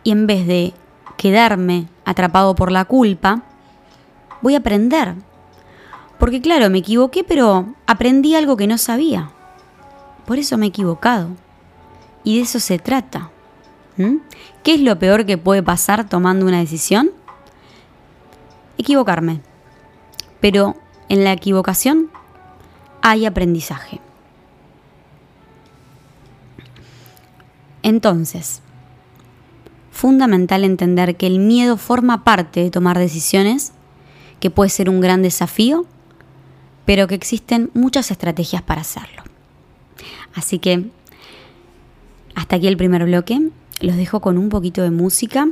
Y 0.02 0.10
en 0.10 0.26
vez 0.26 0.46
de 0.46 0.74
quedarme 1.16 1.88
atrapado 2.04 2.54
por 2.54 2.70
la 2.70 2.84
culpa, 2.84 3.42
voy 4.42 4.54
a 4.54 4.58
aprender 4.58 5.14
porque 6.24 6.40
claro, 6.40 6.70
me 6.70 6.78
equivoqué, 6.78 7.22
pero 7.22 7.74
aprendí 7.86 8.34
algo 8.34 8.56
que 8.56 8.66
no 8.66 8.78
sabía. 8.78 9.30
Por 10.24 10.38
eso 10.38 10.56
me 10.56 10.64
he 10.64 10.68
equivocado. 10.70 11.28
Y 12.22 12.38
de 12.38 12.44
eso 12.44 12.60
se 12.60 12.78
trata. 12.78 13.30
¿Qué 14.62 14.72
es 14.72 14.80
lo 14.80 14.98
peor 14.98 15.26
que 15.26 15.36
puede 15.36 15.62
pasar 15.62 16.08
tomando 16.08 16.46
una 16.46 16.60
decisión? 16.60 17.10
Equivocarme. 18.78 19.42
Pero 20.40 20.76
en 21.10 21.24
la 21.24 21.32
equivocación 21.32 22.08
hay 23.02 23.26
aprendizaje. 23.26 24.00
Entonces, 27.82 28.62
fundamental 29.90 30.64
entender 30.64 31.18
que 31.18 31.26
el 31.26 31.38
miedo 31.38 31.76
forma 31.76 32.24
parte 32.24 32.60
de 32.60 32.70
tomar 32.70 32.98
decisiones, 32.98 33.74
que 34.40 34.48
puede 34.48 34.70
ser 34.70 34.88
un 34.88 35.02
gran 35.02 35.20
desafío 35.20 35.84
pero 36.84 37.06
que 37.06 37.14
existen 37.14 37.70
muchas 37.74 38.10
estrategias 38.10 38.62
para 38.62 38.82
hacerlo. 38.82 39.22
Así 40.34 40.58
que 40.58 40.90
hasta 42.34 42.56
aquí 42.56 42.66
el 42.66 42.76
primer 42.76 43.04
bloque, 43.04 43.40
los 43.80 43.96
dejo 43.96 44.20
con 44.20 44.38
un 44.38 44.48
poquito 44.48 44.82
de 44.82 44.90
música 44.90 45.48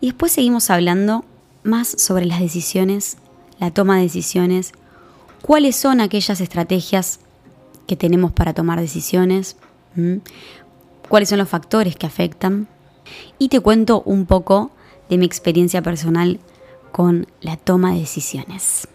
y 0.00 0.06
después 0.06 0.32
seguimos 0.32 0.70
hablando 0.70 1.24
más 1.62 1.88
sobre 1.88 2.24
las 2.24 2.40
decisiones, 2.40 3.18
la 3.58 3.70
toma 3.70 3.96
de 3.96 4.02
decisiones, 4.02 4.72
cuáles 5.42 5.76
son 5.76 6.00
aquellas 6.00 6.40
estrategias 6.40 7.20
que 7.86 7.96
tenemos 7.96 8.32
para 8.32 8.54
tomar 8.54 8.80
decisiones, 8.80 9.56
cuáles 11.08 11.28
son 11.28 11.38
los 11.38 11.48
factores 11.48 11.96
que 11.96 12.06
afectan 12.06 12.68
y 13.38 13.48
te 13.48 13.60
cuento 13.60 14.02
un 14.02 14.26
poco 14.26 14.70
de 15.08 15.18
mi 15.18 15.26
experiencia 15.26 15.82
personal 15.82 16.38
con 16.92 17.26
la 17.40 17.56
toma 17.56 17.92
de 17.92 18.00
decisiones. 18.00 18.88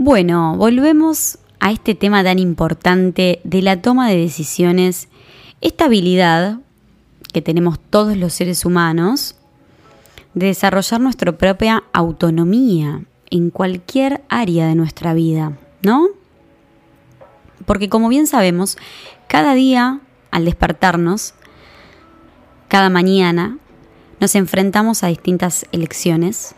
Bueno, 0.00 0.54
volvemos 0.56 1.40
a 1.58 1.72
este 1.72 1.96
tema 1.96 2.22
tan 2.22 2.38
importante 2.38 3.40
de 3.42 3.62
la 3.62 3.82
toma 3.82 4.08
de 4.08 4.16
decisiones, 4.16 5.08
esta 5.60 5.86
habilidad 5.86 6.60
que 7.32 7.42
tenemos 7.42 7.80
todos 7.80 8.16
los 8.16 8.32
seres 8.32 8.64
humanos 8.64 9.34
de 10.34 10.46
desarrollar 10.46 11.00
nuestra 11.00 11.36
propia 11.36 11.82
autonomía 11.92 13.02
en 13.28 13.50
cualquier 13.50 14.22
área 14.28 14.68
de 14.68 14.76
nuestra 14.76 15.14
vida, 15.14 15.58
¿no? 15.82 16.06
Porque 17.66 17.88
como 17.88 18.08
bien 18.08 18.28
sabemos, 18.28 18.78
cada 19.26 19.54
día 19.54 19.98
al 20.30 20.44
despertarnos, 20.44 21.34
cada 22.68 22.88
mañana, 22.88 23.58
nos 24.20 24.36
enfrentamos 24.36 25.02
a 25.02 25.08
distintas 25.08 25.66
elecciones 25.72 26.54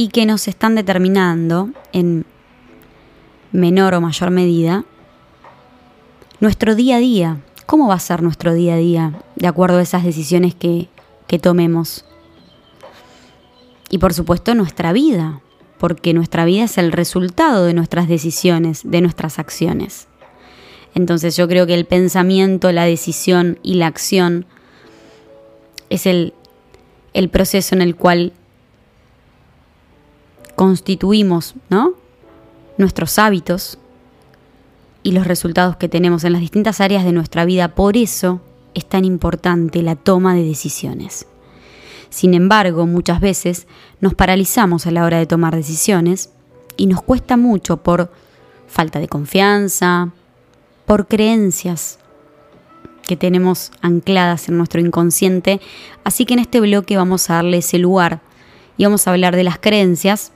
y 0.00 0.08
que 0.08 0.24
nos 0.24 0.48
están 0.48 0.76
determinando 0.76 1.68
en 1.92 2.24
menor 3.52 3.92
o 3.92 4.00
mayor 4.00 4.30
medida 4.30 4.86
nuestro 6.40 6.74
día 6.74 6.96
a 6.96 7.00
día. 7.00 7.42
¿Cómo 7.66 7.86
va 7.86 7.96
a 7.96 8.00
ser 8.00 8.22
nuestro 8.22 8.54
día 8.54 8.76
a 8.76 8.78
día 8.78 9.22
de 9.36 9.46
acuerdo 9.46 9.76
a 9.76 9.82
esas 9.82 10.02
decisiones 10.02 10.54
que, 10.54 10.88
que 11.26 11.38
tomemos? 11.38 12.06
Y 13.90 13.98
por 13.98 14.14
supuesto 14.14 14.54
nuestra 14.54 14.94
vida, 14.94 15.42
porque 15.76 16.14
nuestra 16.14 16.46
vida 16.46 16.64
es 16.64 16.78
el 16.78 16.92
resultado 16.92 17.66
de 17.66 17.74
nuestras 17.74 18.08
decisiones, 18.08 18.80
de 18.84 19.02
nuestras 19.02 19.38
acciones. 19.38 20.08
Entonces 20.94 21.36
yo 21.36 21.46
creo 21.46 21.66
que 21.66 21.74
el 21.74 21.84
pensamiento, 21.84 22.72
la 22.72 22.86
decisión 22.86 23.58
y 23.62 23.74
la 23.74 23.88
acción 23.88 24.46
es 25.90 26.06
el, 26.06 26.32
el 27.12 27.28
proceso 27.28 27.74
en 27.74 27.82
el 27.82 27.96
cual 27.96 28.32
constituimos, 30.60 31.54
¿no? 31.70 31.94
Nuestros 32.76 33.18
hábitos 33.18 33.78
y 35.02 35.12
los 35.12 35.26
resultados 35.26 35.76
que 35.76 35.88
tenemos 35.88 36.22
en 36.24 36.34
las 36.34 36.42
distintas 36.42 36.82
áreas 36.82 37.02
de 37.02 37.12
nuestra 37.12 37.46
vida. 37.46 37.74
Por 37.74 37.96
eso 37.96 38.42
es 38.74 38.86
tan 38.86 39.06
importante 39.06 39.82
la 39.82 39.96
toma 39.96 40.34
de 40.34 40.44
decisiones. 40.44 41.26
Sin 42.10 42.34
embargo, 42.34 42.84
muchas 42.84 43.22
veces 43.22 43.66
nos 44.02 44.12
paralizamos 44.12 44.86
a 44.86 44.90
la 44.90 45.06
hora 45.06 45.16
de 45.16 45.24
tomar 45.24 45.56
decisiones 45.56 46.28
y 46.76 46.88
nos 46.88 47.00
cuesta 47.00 47.38
mucho 47.38 47.78
por 47.78 48.12
falta 48.68 48.98
de 48.98 49.08
confianza, 49.08 50.10
por 50.84 51.08
creencias 51.08 52.00
que 53.08 53.16
tenemos 53.16 53.72
ancladas 53.80 54.50
en 54.50 54.58
nuestro 54.58 54.82
inconsciente. 54.82 55.58
Así 56.04 56.26
que 56.26 56.34
en 56.34 56.40
este 56.40 56.60
bloque 56.60 56.98
vamos 56.98 57.30
a 57.30 57.36
darle 57.36 57.56
ese 57.56 57.78
lugar 57.78 58.20
y 58.76 58.84
vamos 58.84 59.06
a 59.06 59.12
hablar 59.12 59.34
de 59.36 59.44
las 59.44 59.58
creencias 59.58 60.32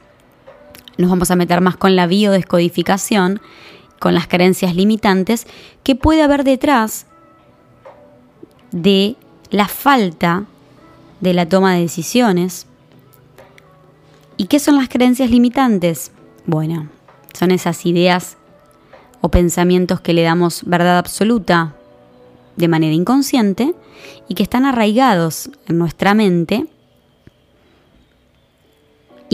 nos 0.98 1.10
vamos 1.10 1.30
a 1.30 1.36
meter 1.36 1.60
más 1.60 1.76
con 1.76 1.96
la 1.96 2.06
biodescodificación, 2.06 3.40
con 3.98 4.14
las 4.14 4.26
creencias 4.26 4.74
limitantes 4.74 5.46
que 5.82 5.94
puede 5.94 6.22
haber 6.22 6.44
detrás 6.44 7.06
de 8.70 9.16
la 9.50 9.68
falta 9.68 10.44
de 11.20 11.32
la 11.32 11.48
toma 11.48 11.74
de 11.74 11.80
decisiones. 11.80 12.66
¿Y 14.36 14.46
qué 14.46 14.58
son 14.58 14.76
las 14.76 14.88
creencias 14.88 15.30
limitantes? 15.30 16.10
Bueno, 16.44 16.88
son 17.32 17.50
esas 17.50 17.86
ideas 17.86 18.36
o 19.20 19.30
pensamientos 19.30 20.00
que 20.00 20.12
le 20.12 20.22
damos 20.22 20.64
verdad 20.64 20.98
absoluta 20.98 21.74
de 22.56 22.68
manera 22.68 22.94
inconsciente 22.94 23.74
y 24.28 24.34
que 24.34 24.42
están 24.42 24.66
arraigados 24.66 25.50
en 25.66 25.78
nuestra 25.78 26.14
mente, 26.14 26.66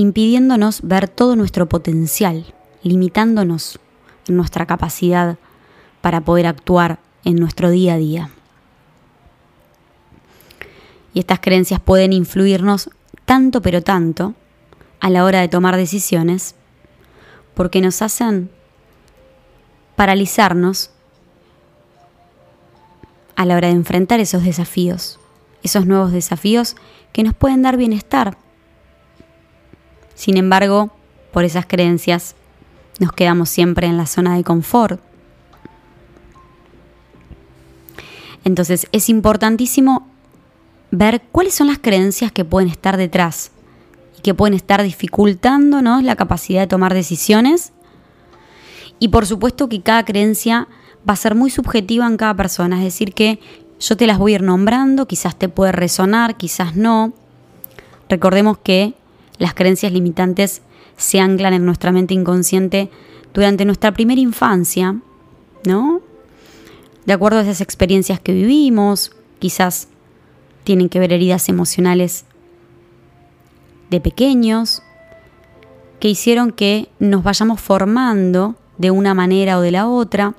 impidiéndonos 0.00 0.80
ver 0.82 1.08
todo 1.08 1.36
nuestro 1.36 1.68
potencial, 1.68 2.54
limitándonos 2.82 3.78
en 4.26 4.36
nuestra 4.36 4.64
capacidad 4.64 5.36
para 6.00 6.22
poder 6.22 6.46
actuar 6.46 7.00
en 7.24 7.36
nuestro 7.36 7.68
día 7.68 7.94
a 7.94 7.98
día. 7.98 8.30
Y 11.12 11.18
estas 11.18 11.40
creencias 11.40 11.80
pueden 11.80 12.14
influirnos 12.14 12.88
tanto 13.26 13.60
pero 13.60 13.82
tanto 13.82 14.34
a 15.00 15.10
la 15.10 15.24
hora 15.24 15.40
de 15.40 15.48
tomar 15.48 15.76
decisiones 15.76 16.54
porque 17.54 17.82
nos 17.82 18.00
hacen 18.00 18.50
paralizarnos 19.96 20.92
a 23.36 23.44
la 23.44 23.56
hora 23.56 23.68
de 23.68 23.74
enfrentar 23.74 24.18
esos 24.20 24.44
desafíos, 24.44 25.18
esos 25.62 25.84
nuevos 25.84 26.12
desafíos 26.12 26.76
que 27.12 27.22
nos 27.22 27.34
pueden 27.34 27.60
dar 27.60 27.76
bienestar. 27.76 28.38
Sin 30.20 30.36
embargo, 30.36 30.90
por 31.32 31.44
esas 31.44 31.64
creencias 31.64 32.34
nos 32.98 33.10
quedamos 33.10 33.48
siempre 33.48 33.86
en 33.86 33.96
la 33.96 34.04
zona 34.04 34.36
de 34.36 34.44
confort. 34.44 35.00
Entonces 38.44 38.86
es 38.92 39.08
importantísimo 39.08 40.06
ver 40.90 41.22
cuáles 41.32 41.54
son 41.54 41.68
las 41.68 41.78
creencias 41.78 42.32
que 42.32 42.44
pueden 42.44 42.68
estar 42.68 42.98
detrás 42.98 43.50
y 44.18 44.20
que 44.20 44.34
pueden 44.34 44.52
estar 44.52 44.82
dificultándonos 44.82 46.02
la 46.02 46.16
capacidad 46.16 46.60
de 46.60 46.66
tomar 46.66 46.92
decisiones. 46.92 47.72
Y 48.98 49.08
por 49.08 49.24
supuesto 49.24 49.70
que 49.70 49.80
cada 49.80 50.04
creencia 50.04 50.68
va 51.08 51.14
a 51.14 51.16
ser 51.16 51.34
muy 51.34 51.48
subjetiva 51.48 52.06
en 52.06 52.18
cada 52.18 52.34
persona, 52.34 52.76
es 52.76 52.84
decir, 52.84 53.14
que 53.14 53.40
yo 53.80 53.96
te 53.96 54.06
las 54.06 54.18
voy 54.18 54.32
a 54.32 54.34
ir 54.34 54.42
nombrando, 54.42 55.08
quizás 55.08 55.34
te 55.34 55.48
puede 55.48 55.72
resonar, 55.72 56.36
quizás 56.36 56.76
no. 56.76 57.14
Recordemos 58.10 58.58
que 58.58 58.99
las 59.40 59.54
creencias 59.54 59.90
limitantes 59.90 60.62
se 60.96 61.18
anclan 61.18 61.54
en 61.54 61.64
nuestra 61.64 61.90
mente 61.90 62.14
inconsciente 62.14 62.90
durante 63.32 63.64
nuestra 63.64 63.92
primera 63.92 64.20
infancia, 64.20 65.00
¿no? 65.64 66.02
De 67.06 67.14
acuerdo 67.14 67.38
a 67.38 67.42
esas 67.42 67.62
experiencias 67.62 68.20
que 68.20 68.34
vivimos, 68.34 69.12
quizás 69.38 69.88
tienen 70.62 70.90
que 70.90 71.00
ver 71.00 71.12
heridas 71.14 71.48
emocionales 71.48 72.26
de 73.88 74.00
pequeños, 74.00 74.82
que 76.00 76.08
hicieron 76.08 76.52
que 76.52 76.90
nos 76.98 77.22
vayamos 77.22 77.60
formando 77.60 78.56
de 78.76 78.90
una 78.90 79.14
manera 79.14 79.56
o 79.56 79.62
de 79.62 79.70
la 79.70 79.88
otra. 79.88 80.34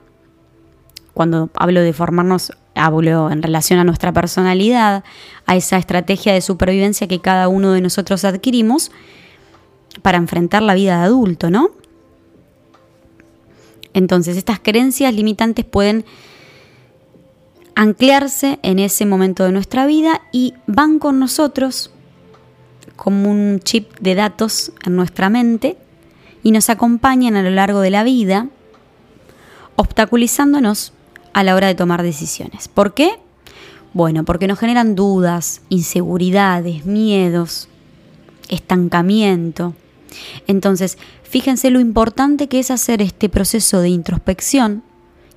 Cuando 1.15 1.50
hablo 1.55 1.81
de 1.81 1.91
formarnos, 1.91 2.53
hablo 2.75 3.32
en 3.32 3.42
relación 3.44 3.80
a 3.80 3.84
nuestra 3.84 4.12
personalidad, 4.13 5.04
a 5.46 5.56
esa 5.56 5.78
estrategia 5.78 6.34
de 6.34 6.42
supervivencia 6.42 7.08
que 7.08 7.20
cada 7.20 7.48
uno 7.48 7.72
de 7.72 7.82
nosotros 7.82 8.24
adquirimos 8.25 8.92
para 10.01 10.18
enfrentar 10.18 10.62
la 10.62 10.74
vida 10.74 11.00
de 11.00 11.06
adulto, 11.06 11.50
¿no? 11.50 11.72
Entonces, 13.94 14.38
estas 14.38 14.60
creencias 14.60 15.13
limitantes 15.13 15.66
pueden 15.66 16.06
anclarse 17.75 18.60
en 18.63 18.80
ese 18.80 19.06
momento 19.06 19.44
de 19.44 19.51
nuestra 19.51 19.86
vida 19.86 20.22
y 20.32 20.54
van 20.68 21.00
con 21.00 21.20
nosotros 21.20 21.92
como 22.96 23.30
un 23.30 23.60
chip 23.63 23.98
de 24.00 24.16
datos 24.16 24.72
en 24.86 24.96
nuestra 24.96 25.30
mente 25.30 25.78
y 26.44 26.51
nos 26.51 26.70
acompañan 26.70 27.36
a 27.36 27.42
lo 27.42 27.50
largo 27.50 27.82
de 27.82 27.90
la 27.90 28.04
vida, 28.04 28.48
obstaculizándonos 29.75 30.94
a 31.34 31.44
la 31.44 31.56
hora 31.56 31.68
de 31.68 31.76
tomar 31.76 32.04
decisiones. 32.04 32.68
¿Por 32.68 32.94
qué? 32.94 33.20
Bueno, 33.94 34.24
porque 34.24 34.48
nos 34.48 34.60
generan 34.60 34.96
dudas, 34.96 35.62
inseguridades, 35.70 36.86
miedos, 36.86 37.67
estancamiento. 38.50 39.74
Entonces, 40.48 40.98
fíjense 41.24 41.70
lo 41.70 41.80
importante 41.80 42.48
que 42.48 42.60
es 42.60 42.72
hacer 42.72 43.02
este 43.02 43.30
proceso 43.30 43.82
de 43.82 43.89
introspección 43.89 44.84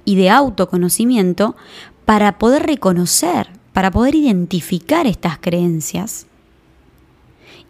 y 0.05 0.17
de 0.17 0.31
autoconocimiento 0.31 1.57
para 2.05 2.39
poder 2.39 2.65
reconocer, 2.65 3.49
para 3.73 3.91
poder 3.91 4.15
identificar 4.15 5.07
estas 5.07 5.39
creencias 5.39 6.27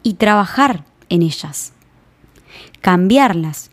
y 0.03 0.15
trabajar 0.15 0.85
en 1.09 1.23
ellas, 1.23 1.73
cambiarlas 2.81 3.71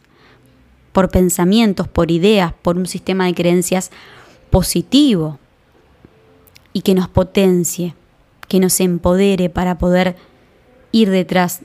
por 0.92 1.10
pensamientos, 1.10 1.88
por 1.88 2.12
ideas, 2.12 2.54
por 2.62 2.78
un 2.78 2.86
sistema 2.86 3.26
de 3.26 3.34
creencias 3.34 3.92
positivo 4.52 5.40
y 6.74 6.82
que 6.82 6.94
nos 6.94 7.08
potencie, 7.08 7.96
que 8.48 8.60
nos 8.60 8.80
empodere 8.80 9.50
para 9.50 9.78
poder 9.78 10.16
ir 10.92 11.10
detrás 11.10 11.62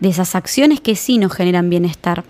de 0.00 0.08
esas 0.08 0.34
acciones 0.34 0.80
que 0.80 0.96
sí 0.96 1.18
nos 1.18 1.32
generan 1.32 1.70
bienestar. 1.70 2.24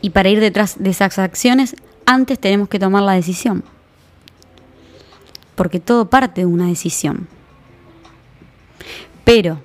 Y 0.00 0.10
para 0.10 0.28
ir 0.28 0.40
detrás 0.40 0.76
de 0.78 0.90
esas 0.90 1.18
acciones, 1.18 1.76
antes 2.06 2.38
tenemos 2.38 2.68
que 2.68 2.78
tomar 2.78 3.02
la 3.02 3.12
decisión. 3.12 3.64
Porque 5.54 5.80
todo 5.80 6.10
parte 6.10 6.42
de 6.42 6.46
una 6.46 6.68
decisión. 6.68 7.28
Pero 9.24 9.60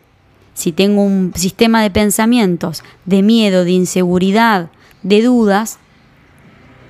si 0.53 0.71
tengo 0.71 1.03
un 1.03 1.33
sistema 1.35 1.81
de 1.81 1.91
pensamientos, 1.91 2.83
de 3.05 3.21
miedo, 3.21 3.63
de 3.63 3.71
inseguridad, 3.71 4.69
de 5.03 5.21
dudas, 5.21 5.79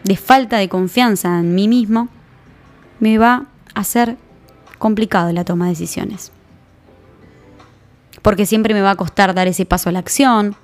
de 0.03 0.15
falta 0.15 0.57
de 0.57 0.69
confianza 0.69 1.39
en 1.39 1.55
mí 1.55 1.67
mismo, 1.67 2.09
me 2.99 3.17
va 3.17 3.45
a 3.73 3.83
ser 3.83 4.17
complicado 4.77 5.31
la 5.31 5.45
toma 5.45 5.65
de 5.65 5.71
decisiones. 5.71 6.31
Porque 8.21 8.45
siempre 8.45 8.73
me 8.73 8.81
va 8.81 8.91
a 8.91 8.95
costar 8.95 9.33
dar 9.33 9.47
ese 9.47 9.65
paso 9.65 9.89
a 9.89 9.91
la 9.91 9.99
acción, 9.99 10.55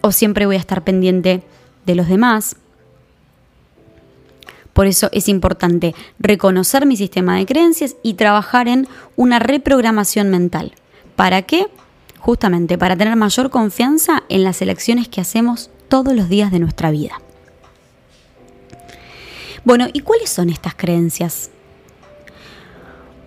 o 0.00 0.12
siempre 0.12 0.46
voy 0.46 0.56
a 0.56 0.60
estar 0.60 0.84
pendiente 0.84 1.42
de 1.86 1.94
los 1.94 2.08
demás. 2.08 2.56
Por 4.72 4.86
eso 4.86 5.08
es 5.12 5.28
importante 5.28 5.94
reconocer 6.18 6.86
mi 6.86 6.96
sistema 6.96 7.36
de 7.36 7.46
creencias 7.46 7.96
y 8.02 8.14
trabajar 8.14 8.68
en 8.68 8.86
una 9.16 9.38
reprogramación 9.38 10.28
mental. 10.28 10.72
¿Para 11.16 11.42
qué? 11.42 11.66
Justamente 12.20 12.78
para 12.78 12.96
tener 12.96 13.16
mayor 13.16 13.50
confianza 13.50 14.22
en 14.28 14.44
las 14.44 14.62
elecciones 14.62 15.08
que 15.08 15.20
hacemos 15.20 15.70
todos 15.88 16.14
los 16.14 16.28
días 16.28 16.52
de 16.52 16.60
nuestra 16.60 16.90
vida. 16.90 17.20
Bueno, 19.68 19.86
¿y 19.92 20.00
cuáles 20.00 20.30
son 20.30 20.48
estas 20.48 20.74
creencias? 20.74 21.50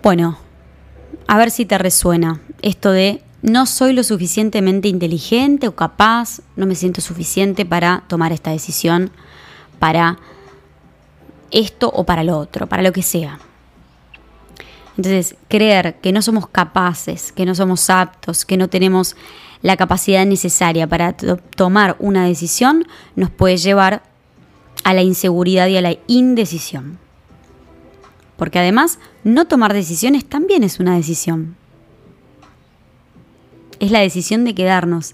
Bueno, 0.02 0.38
a 1.28 1.38
ver 1.38 1.52
si 1.52 1.66
te 1.66 1.78
resuena 1.78 2.40
esto 2.62 2.90
de 2.90 3.22
no 3.42 3.64
soy 3.64 3.92
lo 3.92 4.02
suficientemente 4.02 4.88
inteligente 4.88 5.68
o 5.68 5.76
capaz, 5.76 6.40
no 6.56 6.66
me 6.66 6.74
siento 6.74 7.00
suficiente 7.00 7.64
para 7.64 8.02
tomar 8.08 8.32
esta 8.32 8.50
decisión, 8.50 9.12
para 9.78 10.18
esto 11.52 11.88
o 11.94 12.02
para 12.02 12.24
lo 12.24 12.36
otro, 12.38 12.66
para 12.66 12.82
lo 12.82 12.90
que 12.90 13.04
sea. 13.04 13.38
Entonces, 14.96 15.36
creer 15.46 16.00
que 16.00 16.10
no 16.10 16.22
somos 16.22 16.48
capaces, 16.48 17.30
que 17.30 17.46
no 17.46 17.54
somos 17.54 17.88
aptos, 17.88 18.44
que 18.44 18.56
no 18.56 18.66
tenemos 18.66 19.14
la 19.62 19.76
capacidad 19.76 20.26
necesaria 20.26 20.88
para 20.88 21.12
tomar 21.54 21.94
una 22.00 22.26
decisión, 22.26 22.84
nos 23.14 23.30
puede 23.30 23.58
llevar 23.58 24.02
a 24.84 24.94
la 24.94 25.02
inseguridad 25.02 25.68
y 25.68 25.76
a 25.76 25.82
la 25.82 25.96
indecisión. 26.06 26.98
Porque 28.36 28.58
además, 28.58 28.98
no 29.24 29.46
tomar 29.46 29.72
decisiones 29.72 30.24
también 30.24 30.64
es 30.64 30.80
una 30.80 30.96
decisión. 30.96 31.56
Es 33.78 33.90
la 33.90 34.00
decisión 34.00 34.44
de 34.44 34.54
quedarnos 34.54 35.12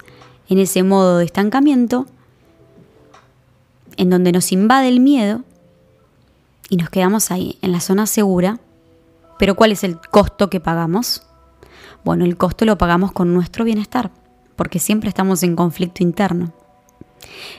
en 0.49 0.59
ese 0.59 0.83
modo 0.83 1.19
de 1.19 1.25
estancamiento, 1.25 2.07
en 3.97 4.11
donde 4.11 4.33
nos 4.33 4.53
invade 4.53 4.89
el 4.89 5.01
miedo 5.01 5.43
y 6.71 6.77
nos 6.77 6.91
quedamos 6.91 7.31
ahí, 7.31 7.59
en 7.63 7.73
la 7.73 7.81
zona 7.81 8.07
segura, 8.07 8.61
pero 9.39 9.55
¿cuál 9.57 9.73
es 9.73 9.85
el 9.85 9.99
costo 10.01 10.51
que 10.51 10.61
pagamos? 10.61 11.23
Bueno, 12.05 12.25
el 12.25 12.37
costo 12.37 12.65
lo 12.65 12.79
pagamos 12.79 13.13
con 13.13 13.35
nuestro 13.35 13.65
bienestar, 13.65 14.11
porque 14.57 14.79
siempre 14.79 15.09
estamos 15.09 15.43
en 15.43 15.57
conflicto 15.57 16.03
interno. 16.03 16.53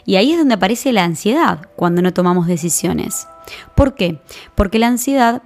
Y 0.05 0.15
ahí 0.15 0.31
es 0.31 0.37
donde 0.37 0.55
aparece 0.55 0.91
la 0.91 1.03
ansiedad 1.03 1.69
cuando 1.75 2.01
no 2.01 2.13
tomamos 2.13 2.47
decisiones. 2.47 3.27
¿Por 3.75 3.95
qué? 3.95 4.19
Porque 4.55 4.79
la 4.79 4.87
ansiedad 4.87 5.41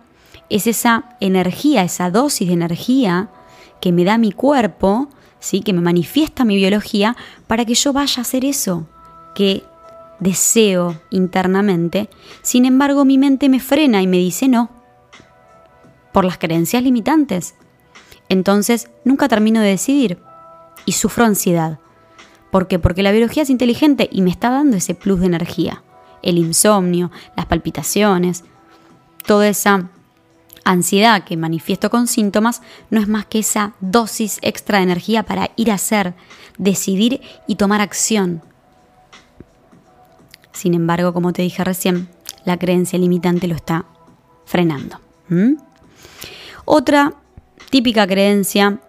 es 0.49 0.67
esa 0.67 1.15
energía, 1.19 1.83
esa 1.83 2.09
dosis 2.11 2.47
de 2.47 2.53
energía 2.53 3.29
que 3.81 3.91
me 3.91 4.03
da 4.03 4.17
mi 4.17 4.31
cuerpo, 4.31 5.09
¿sí? 5.39 5.61
que 5.61 5.73
me 5.73 5.81
manifiesta 5.81 6.45
mi 6.45 6.55
biología, 6.55 7.15
para 7.47 7.65
que 7.65 7.75
yo 7.75 7.93
vaya 7.93 8.19
a 8.19 8.21
hacer 8.21 8.45
eso 8.45 8.87
que 9.35 9.63
deseo 10.19 11.01
internamente. 11.09 12.09
Sin 12.41 12.65
embargo, 12.65 13.05
mi 13.05 13.17
mente 13.17 13.49
me 13.49 13.59
frena 13.59 14.01
y 14.01 14.07
me 14.07 14.17
dice 14.17 14.47
no, 14.47 14.69
por 16.11 16.23
las 16.23 16.37
creencias 16.37 16.83
limitantes. 16.83 17.55
Entonces 18.29 18.89
nunca 19.03 19.27
termino 19.27 19.59
de 19.59 19.67
decidir 19.67 20.19
y 20.85 20.93
sufro 20.93 21.25
ansiedad. 21.25 21.79
¿Por 22.53 22.67
qué? 22.67 22.77
Porque 22.77 23.01
la 23.01 23.11
biología 23.11 23.41
es 23.41 23.49
inteligente 23.49 24.07
y 24.11 24.21
me 24.21 24.29
está 24.29 24.51
dando 24.51 24.77
ese 24.77 24.93
plus 24.93 25.21
de 25.21 25.25
energía. 25.25 25.81
el 26.21 26.37
insomnio, 26.37 27.11
las 27.35 27.47
palpitaciones, 27.47 28.43
toda 29.25 29.47
esa 29.47 29.89
ansiedad 30.63 31.23
que 31.23 31.35
manifiesto 31.35 31.89
con 31.89 32.05
síntomas 32.05 32.61
no 32.91 33.01
es 33.01 33.07
más 33.07 33.25
que 33.25 33.39
esa 33.39 33.73
dosis 33.81 34.37
extra 34.43 34.77
de 34.77 34.83
energía 34.83 35.23
para 35.23 35.49
ir 35.55 35.71
a 35.71 35.73
hacer, 35.73 36.13
decidir 36.59 37.21
y 37.47 37.55
tomar 37.55 37.81
acción. 37.81 38.43
Sin 40.51 40.75
embargo, 40.75 41.11
como 41.11 41.33
te 41.33 41.41
dije 41.41 41.63
recién, 41.63 42.07
la 42.45 42.57
creencia 42.59 42.99
limitante 42.99 43.47
lo 43.47 43.55
está 43.55 43.85
frenando. 44.45 44.99
Otra 46.65 47.15
típica 47.71 48.05
creencia, 48.05 48.79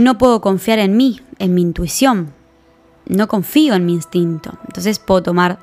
no 0.00 0.18
puedo 0.18 0.40
confiar 0.40 0.78
en 0.78 0.96
mí, 0.96 1.20
en 1.38 1.54
mi 1.54 1.62
intuición, 1.62 2.32
no 3.06 3.28
confío 3.28 3.74
en 3.74 3.86
mi 3.86 3.94
instinto, 3.94 4.52
entonces 4.66 4.98
puedo 4.98 5.22
tomar 5.22 5.58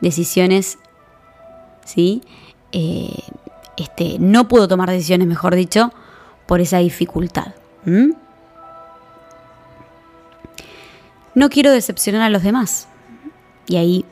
decisiones, 0.00 0.78
¿sí? 1.84 2.22
Eh, 2.72 3.22
este, 3.76 4.16
no 4.18 4.48
puedo 4.48 4.68
tomar 4.68 4.90
decisiones, 4.90 5.26
mejor 5.26 5.54
dicho, 5.54 5.92
por 6.46 6.60
esa 6.60 6.78
dificultad. 6.78 7.54
No 11.34 11.48
quiero 11.48 11.70
decepcionar 11.70 12.22
a 12.22 12.30
los 12.30 12.42
demás. 12.42 12.88
Y 13.66 13.76
ahí 13.76 14.04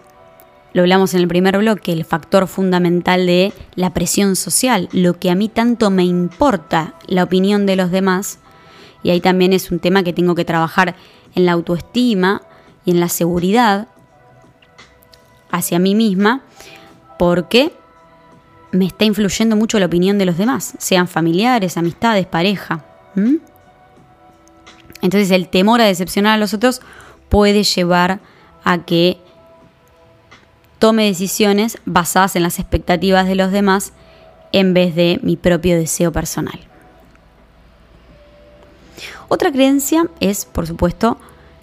lo 0.73 0.83
hablamos 0.83 1.15
en 1.15 1.21
el 1.21 1.29
primer 1.29 1.59
bloque, 1.59 1.93
el 1.93 2.05
factor 2.05 2.47
fundamental 2.47 3.27
de 3.27 3.53
la 3.75 3.93
presión 3.93 4.37
social, 4.37 4.89
lo 4.93 5.19
que 5.19 5.31
a 5.31 5.35
mí 5.35 5.49
tanto 5.49 5.91
me 5.91 6.05
importa 6.05 6.95
la 7.07 7.25
opinión 7.25 7.67
de 7.67 7.77
los 7.77 7.91
demás. 7.91 8.39
Y 9.03 9.11
ahí 9.11 9.21
también 9.21 9.53
es 9.53 9.71
un 9.71 9.79
tema 9.79 10.03
que 10.03 10.13
tengo 10.13 10.35
que 10.35 10.45
trabajar 10.45 10.95
en 11.35 11.47
la 11.47 11.53
autoestima 11.53 12.43
y 12.85 12.91
en 12.91 13.01
la 13.01 13.09
seguridad 13.09 13.89
hacia 15.51 15.79
mí 15.79 15.95
misma, 15.95 16.43
porque 17.19 17.73
me 18.73 18.87
está 18.87 19.05
influyendo 19.05 19.57
mucho 19.57 19.79
la 19.79 19.87
opinión 19.87 20.19
de 20.19 20.27
los 20.27 20.39
demás, 20.39 20.75
sean 20.79 21.09
familiares, 21.09 21.77
amistades, 21.77 22.27
pareja. 22.27 22.85
Entonces 25.03 25.31
el 25.31 25.49
temor 25.49 25.81
a 25.81 25.87
decepcionar 25.87 26.35
a 26.35 26.39
los 26.39 26.55
otros 26.55 26.81
puede 27.29 27.65
llevar 27.65 28.21
a 28.65 28.85
que 28.85 29.19
tome 30.79 31.05
decisiones 31.05 31.79
basadas 31.85 32.37
en 32.37 32.43
las 32.43 32.59
expectativas 32.59 33.27
de 33.27 33.35
los 33.35 33.51
demás 33.51 33.93
en 34.53 34.73
vez 34.75 34.95
de 34.95 35.21
mi 35.23 35.37
propio 35.37 35.77
deseo 35.77 36.13
personal. 36.13 36.70
Otra 39.33 39.53
creencia 39.53 40.09
es, 40.19 40.45
por 40.45 40.67
supuesto, 40.67 41.17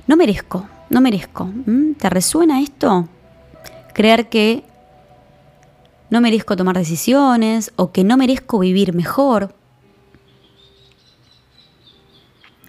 no 0.08 0.16
merezco, 0.16 0.70
no 0.90 1.02
merezco. 1.02 1.50
¿Te 2.00 2.10
resuena 2.10 2.62
esto? 2.62 3.10
Creer 3.94 4.30
que 4.30 4.64
no 6.10 6.22
merezco 6.22 6.56
tomar 6.56 6.78
decisiones 6.78 7.74
o 7.76 7.92
que 7.92 8.06
no 8.06 8.16
merezco 8.16 8.60
vivir 8.60 8.94
mejor. 8.94 9.54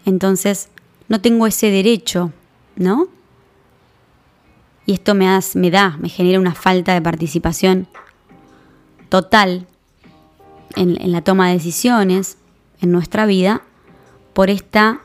Entonces, 0.04 0.68
no 1.06 1.20
tengo 1.20 1.46
ese 1.46 1.70
derecho, 1.70 2.32
¿no? 2.74 3.06
Y 4.84 4.94
esto 4.94 5.14
me, 5.14 5.28
me 5.54 5.70
da, 5.70 5.96
me 6.00 6.08
genera 6.08 6.40
una 6.40 6.56
falta 6.56 6.94
de 6.94 7.02
participación 7.02 7.86
total 9.08 9.68
en, 10.74 11.00
en 11.00 11.12
la 11.12 11.22
toma 11.22 11.46
de 11.46 11.54
decisiones 11.54 12.36
en 12.80 12.90
nuestra 12.90 13.26
vida 13.26 13.62
por 14.38 14.50
esta 14.50 15.00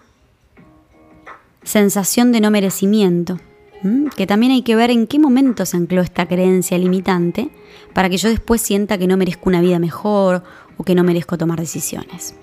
sensación 1.63 2.31
de 2.31 2.39
no 2.39 2.51
merecimiento 2.51 3.39
que 4.15 4.27
también 4.27 4.51
hay 4.51 4.61
que 4.61 4.75
ver 4.75 4.91
en 4.91 5.07
qué 5.07 5.17
momento 5.17 5.65
se 5.65 5.75
ancló 5.75 6.01
esta 6.01 6.27
creencia 6.27 6.77
limitante 6.77 7.49
para 7.95 8.11
que 8.11 8.17
yo 8.17 8.29
después 8.29 8.61
sienta 8.61 8.99
que 8.99 9.07
no 9.07 9.17
merezco 9.17 9.49
una 9.49 9.59
vida 9.59 9.79
mejor 9.79 10.43
o 10.77 10.83
que 10.83 10.93
no 10.93 11.03
merezco 11.03 11.35
tomar 11.35 11.59
decisiones. 11.59 12.35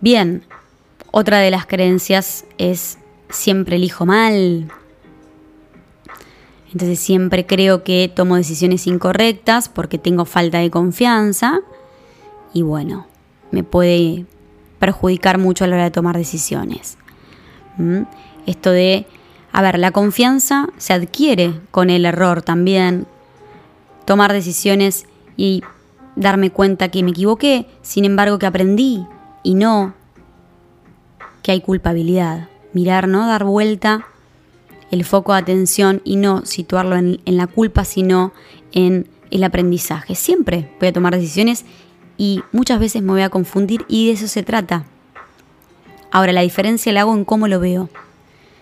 Bien, 0.00 0.42
otra 1.12 1.38
de 1.38 1.52
las 1.52 1.64
creencias 1.66 2.44
es 2.58 2.98
siempre 3.30 3.76
elijo 3.76 4.04
mal. 4.04 4.68
Entonces 6.72 6.98
siempre 6.98 7.46
creo 7.46 7.84
que 7.84 8.12
tomo 8.12 8.34
decisiones 8.34 8.88
incorrectas 8.88 9.68
porque 9.68 9.98
tengo 9.98 10.24
falta 10.24 10.58
de 10.58 10.72
confianza 10.72 11.60
y 12.52 12.62
bueno, 12.62 13.06
me 13.52 13.62
puede 13.62 14.26
perjudicar 14.80 15.38
mucho 15.38 15.64
a 15.64 15.68
la 15.68 15.76
hora 15.76 15.84
de 15.84 15.90
tomar 15.92 16.16
decisiones. 16.16 16.98
Esto 18.46 18.70
de, 18.70 19.06
a 19.52 19.62
ver, 19.62 19.78
la 19.78 19.92
confianza 19.92 20.68
se 20.78 20.92
adquiere 20.92 21.60
con 21.70 21.88
el 21.88 22.04
error 22.04 22.42
también, 22.42 23.06
tomar 24.04 24.32
decisiones 24.32 25.06
y 25.36 25.62
darme 26.16 26.50
cuenta 26.50 26.88
que 26.88 27.02
me 27.02 27.10
equivoqué, 27.10 27.66
sin 27.82 28.04
embargo 28.04 28.38
que 28.38 28.46
aprendí 28.46 29.06
y 29.42 29.54
no 29.54 29.94
que 31.42 31.52
hay 31.52 31.60
culpabilidad. 31.60 32.48
Mirar, 32.72 33.06
¿no? 33.06 33.26
Dar 33.26 33.44
vuelta 33.44 34.06
el 34.90 35.04
foco 35.04 35.32
de 35.32 35.38
atención 35.38 36.00
y 36.04 36.16
no 36.16 36.44
situarlo 36.44 36.96
en, 36.96 37.20
en 37.24 37.36
la 37.36 37.46
culpa, 37.46 37.84
sino 37.84 38.32
en 38.72 39.08
el 39.30 39.44
aprendizaje. 39.44 40.14
Siempre 40.14 40.70
voy 40.78 40.88
a 40.88 40.92
tomar 40.92 41.14
decisiones 41.14 41.64
y 42.16 42.42
muchas 42.52 42.78
veces 42.78 43.02
me 43.02 43.12
voy 43.12 43.22
a 43.22 43.30
confundir 43.30 43.84
y 43.88 44.06
de 44.06 44.12
eso 44.12 44.28
se 44.28 44.42
trata. 44.42 44.84
Ahora, 46.10 46.32
la 46.32 46.42
diferencia 46.42 46.92
la 46.92 47.02
hago 47.02 47.14
en 47.14 47.24
cómo 47.24 47.48
lo 47.48 47.58
veo. 47.58 47.88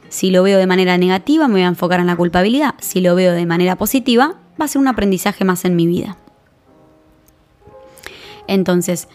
Si 0.09 0.31
lo 0.31 0.43
veo 0.43 0.59
de 0.59 0.67
manera 0.67 0.99
negativa, 0.99 1.49
me 1.49 1.55
voy 1.55 1.63
a 1.63 1.69
enfocar 1.69 2.01
en 2.01 2.07
la 2.07 2.17
culpabilidad. 2.17 2.75
Si 2.81 3.01
lo 3.01 3.15
veo 3.15 3.33
de 3.33 3.47
manera 3.47 3.77
positiva, 3.77 4.37
va 4.61 4.65
a 4.65 4.69
ser 4.69 4.81
un 4.81 4.89
aprendizaje 4.89 5.45
más 5.45 5.65
en 5.65 5.77
mi 5.77 5.87
vida. 5.87 6.17
Entonces, 8.47 9.09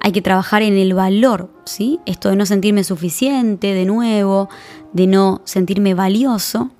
hay 0.00 0.12
que 0.12 0.20
trabajar 0.20 0.62
en 0.62 0.76
el 0.76 0.92
valor, 0.92 1.50
¿sí? 1.64 1.98
Esto 2.04 2.28
de 2.28 2.36
no 2.36 2.44
sentirme 2.44 2.84
suficiente, 2.84 3.72
de 3.72 3.86
nuevo, 3.86 4.50
de 4.92 5.06
no 5.06 5.40
sentirme 5.44 5.94
valioso, 5.94 6.70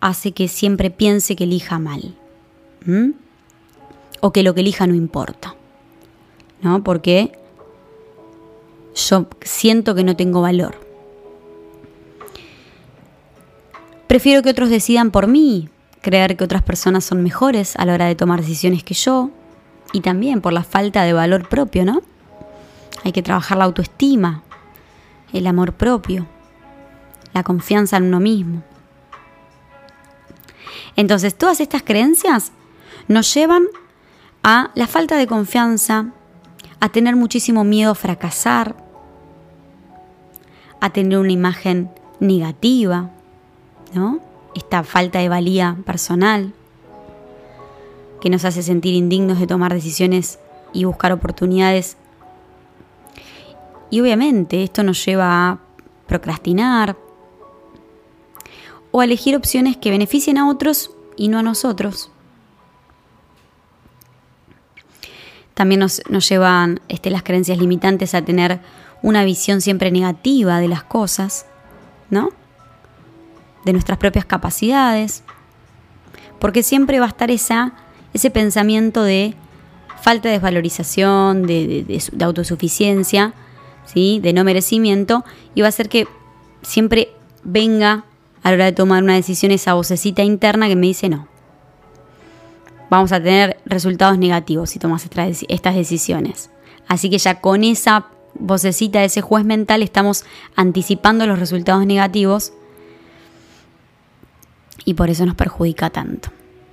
hace 0.00 0.30
que 0.32 0.46
siempre 0.46 0.90
piense 0.90 1.34
que 1.34 1.44
elija 1.44 1.80
mal. 1.80 2.14
O 4.20 4.32
que 4.32 4.44
lo 4.44 4.54
que 4.54 4.60
elija 4.60 4.86
no 4.86 4.94
importa. 4.94 5.56
¿No? 6.62 6.82
Porque 6.84 7.32
yo 8.94 9.26
siento 9.42 9.94
que 9.94 10.04
no 10.04 10.16
tengo 10.16 10.42
valor. 10.42 10.78
Prefiero 14.06 14.42
que 14.42 14.50
otros 14.50 14.70
decidan 14.70 15.10
por 15.10 15.28
mí, 15.28 15.68
creer 16.00 16.36
que 16.36 16.44
otras 16.44 16.62
personas 16.62 17.04
son 17.04 17.22
mejores 17.22 17.76
a 17.76 17.84
la 17.84 17.94
hora 17.94 18.06
de 18.06 18.16
tomar 18.16 18.40
decisiones 18.40 18.82
que 18.82 18.94
yo, 18.94 19.30
y 19.92 20.00
también 20.00 20.40
por 20.40 20.52
la 20.52 20.64
falta 20.64 21.04
de 21.04 21.12
valor 21.12 21.48
propio, 21.48 21.84
¿no? 21.84 22.02
Hay 23.04 23.12
que 23.12 23.22
trabajar 23.22 23.58
la 23.58 23.64
autoestima, 23.64 24.42
el 25.32 25.46
amor 25.46 25.72
propio, 25.72 26.26
la 27.32 27.42
confianza 27.42 27.96
en 27.96 28.04
uno 28.04 28.20
mismo. 28.20 28.62
Entonces, 30.96 31.36
todas 31.36 31.60
estas 31.60 31.82
creencias 31.82 32.52
nos 33.08 33.32
llevan 33.32 33.64
a 34.42 34.70
la 34.74 34.86
falta 34.86 35.16
de 35.16 35.26
confianza, 35.26 36.06
a 36.80 36.88
tener 36.88 37.14
muchísimo 37.14 37.62
miedo 37.62 37.92
a 37.92 37.94
fracasar, 37.94 38.74
a 40.80 40.90
tener 40.90 41.18
una 41.18 41.32
imagen 41.32 41.90
negativa, 42.18 43.10
¿no? 43.94 44.20
Esta 44.54 44.82
falta 44.82 45.18
de 45.18 45.28
valía 45.28 45.76
personal 45.84 46.54
que 48.20 48.30
nos 48.30 48.44
hace 48.44 48.62
sentir 48.62 48.94
indignos 48.94 49.38
de 49.38 49.46
tomar 49.46 49.72
decisiones 49.72 50.38
y 50.72 50.84
buscar 50.84 51.12
oportunidades. 51.12 51.96
Y 53.90 54.00
obviamente 54.00 54.62
esto 54.62 54.82
nos 54.82 55.04
lleva 55.04 55.48
a 55.48 55.58
procrastinar 56.06 56.96
o 58.90 59.00
a 59.00 59.04
elegir 59.04 59.36
opciones 59.36 59.76
que 59.76 59.90
beneficien 59.90 60.38
a 60.38 60.48
otros 60.48 60.90
y 61.16 61.28
no 61.28 61.38
a 61.38 61.42
nosotros. 61.42 62.10
También 65.60 65.80
nos, 65.80 66.00
llevan 66.26 66.80
este, 66.88 67.10
las 67.10 67.22
creencias 67.22 67.58
limitantes 67.58 68.14
a 68.14 68.22
tener 68.22 68.60
una 69.02 69.26
visión 69.26 69.60
siempre 69.60 69.90
negativa 69.90 70.58
de 70.58 70.68
las 70.68 70.82
cosas, 70.82 71.44
¿no? 72.08 72.30
De 73.66 73.74
nuestras 73.74 73.98
propias 73.98 74.24
capacidades. 74.24 75.22
Porque 76.38 76.62
siempre 76.62 76.98
va 76.98 77.04
a 77.04 77.08
estar 77.10 77.30
esa, 77.30 77.74
ese 78.14 78.30
pensamiento 78.30 79.02
de 79.02 79.34
falta 80.00 80.30
de 80.30 80.36
desvalorización, 80.36 81.46
de, 81.46 81.84
de, 82.10 82.24
autosuficiencia, 82.24 83.34
¿sí? 83.84 84.18
de 84.22 84.32
no 84.32 84.44
merecimiento, 84.44 85.26
y 85.54 85.60
va 85.60 85.68
a 85.68 85.72
ser 85.72 85.90
que 85.90 86.08
siempre 86.62 87.10
venga 87.44 88.06
a 88.42 88.48
la 88.48 88.54
hora 88.54 88.64
de 88.64 88.72
tomar 88.72 89.02
una 89.02 89.14
decisión 89.14 89.52
esa 89.52 89.74
vocecita 89.74 90.22
interna 90.22 90.68
que 90.68 90.76
me 90.76 90.86
dice 90.86 91.10
no, 91.10 91.28
vamos 92.90 93.12
a 93.12 93.22
tener 93.22 93.58
resultados 93.64 94.18
negativos 94.18 94.70
si 94.70 94.78
tomas 94.78 95.08
estas 95.48 95.74
decisiones. 95.74 96.50
Así 96.88 97.08
que 97.08 97.18
ya 97.18 97.40
con 97.40 97.64
esa 97.64 98.06
vocecita 98.34 98.98
de 98.98 99.06
ese 99.06 99.22
juez 99.22 99.44
mental 99.44 99.82
estamos 99.82 100.24
anticipando 100.56 101.26
los 101.26 101.38
resultados 101.38 101.86
negativos 101.86 102.52
y 104.84 104.94
por 104.94 105.08
eso 105.08 105.24
nos 105.24 105.36
perjudica 105.36 105.90
tanto, 105.90 106.30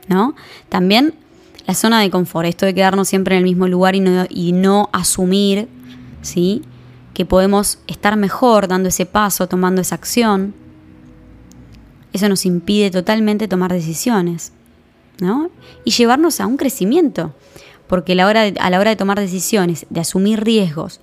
¿no? 0.08 0.36
También 0.70 1.14
la 1.68 1.76
zona 1.76 2.00
de 2.00 2.10
confort, 2.10 2.48
esto 2.48 2.66
de 2.66 2.74
quedarnos 2.74 3.08
siempre 3.08 3.36
en 3.36 3.40
el 3.40 3.44
mismo 3.44 3.68
lugar 3.68 3.96
y 3.96 4.00
no, 4.00 4.26
y 4.30 4.54
no 4.54 4.90
asumir, 4.94 5.68
¿sí? 6.22 6.64
Que 7.14 7.26
podemos 7.26 7.80
estar 7.88 8.16
mejor 8.16 8.68
dando 8.68 8.90
ese 8.90 9.06
paso, 9.06 9.48
tomando 9.48 9.82
esa 9.82 9.96
acción. 9.96 10.54
Eso 12.14 12.30
nos 12.30 12.46
impide 12.46 12.90
totalmente 12.90 13.48
tomar 13.48 13.74
decisiones, 13.74 14.54
Y 15.84 15.92
llevarnos 15.92 16.40
a 16.40 16.48
un 16.48 16.58
crecimiento, 16.58 17.34
porque 17.88 18.14
a 18.14 18.16
la 18.16 18.28
hora 18.28 18.42
de, 18.44 18.60
a 18.60 18.70
la 18.70 18.80
hora 18.80 18.92
de 18.92 18.96
tomar 18.96 19.20
decisiones, 19.20 19.86
de 19.90 20.00
asumir 20.00 20.44
riesgos 20.44 21.00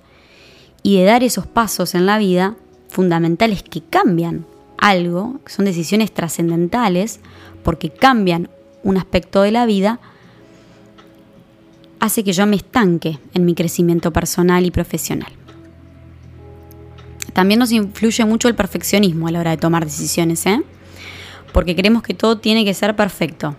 y 0.83 0.97
de 0.97 1.05
dar 1.05 1.23
esos 1.23 1.47
pasos 1.47 1.95
en 1.95 2.05
la 2.05 2.17
vida, 2.17 2.55
fundamentales 2.89 3.63
que 3.63 3.81
cambian 3.81 4.45
algo, 4.77 5.39
son 5.45 5.65
decisiones 5.65 6.13
trascendentales, 6.13 7.19
porque 7.63 7.89
cambian 7.89 8.49
un 8.83 8.97
aspecto 8.97 9.41
de 9.41 9.51
la 9.51 9.65
vida, 9.65 9.99
hace 11.99 12.23
que 12.23 12.33
yo 12.33 12.45
me 12.45 12.55
estanque 12.55 13.19
en 13.33 13.45
mi 13.45 13.55
crecimiento 13.55 14.13
personal 14.13 14.65
y 14.65 14.71
profesional. 14.71 15.31
También 17.33 17.59
nos 17.59 17.71
influye 17.71 18.23
mucho 18.23 18.47
el 18.47 18.55
perfeccionismo 18.55 19.27
a 19.27 19.31
la 19.31 19.39
hora 19.39 19.51
de 19.51 19.57
tomar 19.57 19.83
decisiones, 19.83 20.45
¿eh? 20.45 20.61
porque 21.51 21.75
creemos 21.75 22.03
que 22.03 22.13
todo 22.13 22.37
tiene 22.37 22.63
que 22.63 22.73
ser 22.73 22.95
perfecto 22.95 23.55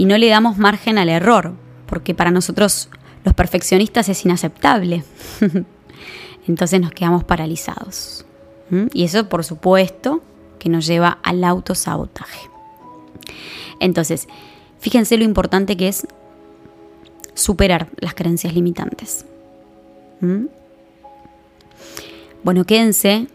y 0.00 0.06
no 0.06 0.16
le 0.16 0.30
damos 0.30 0.56
margen 0.56 0.96
al 0.96 1.10
error, 1.10 1.52
porque 1.84 2.14
para 2.14 2.30
nosotros 2.30 2.88
los 3.22 3.34
perfeccionistas 3.34 4.08
es 4.08 4.24
inaceptable. 4.24 5.04
Entonces 6.48 6.80
nos 6.80 6.90
quedamos 6.92 7.22
paralizados. 7.22 8.24
Y 8.94 9.04
eso, 9.04 9.28
por 9.28 9.44
supuesto, 9.44 10.22
que 10.58 10.70
nos 10.70 10.86
lleva 10.86 11.18
al 11.22 11.44
autosabotaje. 11.44 12.48
Entonces, 13.78 14.26
fíjense 14.78 15.18
lo 15.18 15.24
importante 15.24 15.76
que 15.76 15.88
es 15.88 16.06
superar 17.34 17.88
las 17.98 18.14
creencias 18.14 18.54
limitantes. 18.54 19.26
Bueno, 22.42 22.64
quédense 22.64 23.26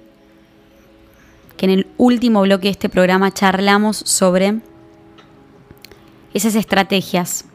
que 1.57 1.65
en 1.67 1.71
el 1.73 1.87
último 1.97 2.41
bloque 2.41 2.69
de 2.69 2.71
este 2.71 2.89
programa 2.89 3.31
charlamos 3.31 3.97
sobre 3.97 4.61
esas 6.35 6.55
estrategias 6.55 7.45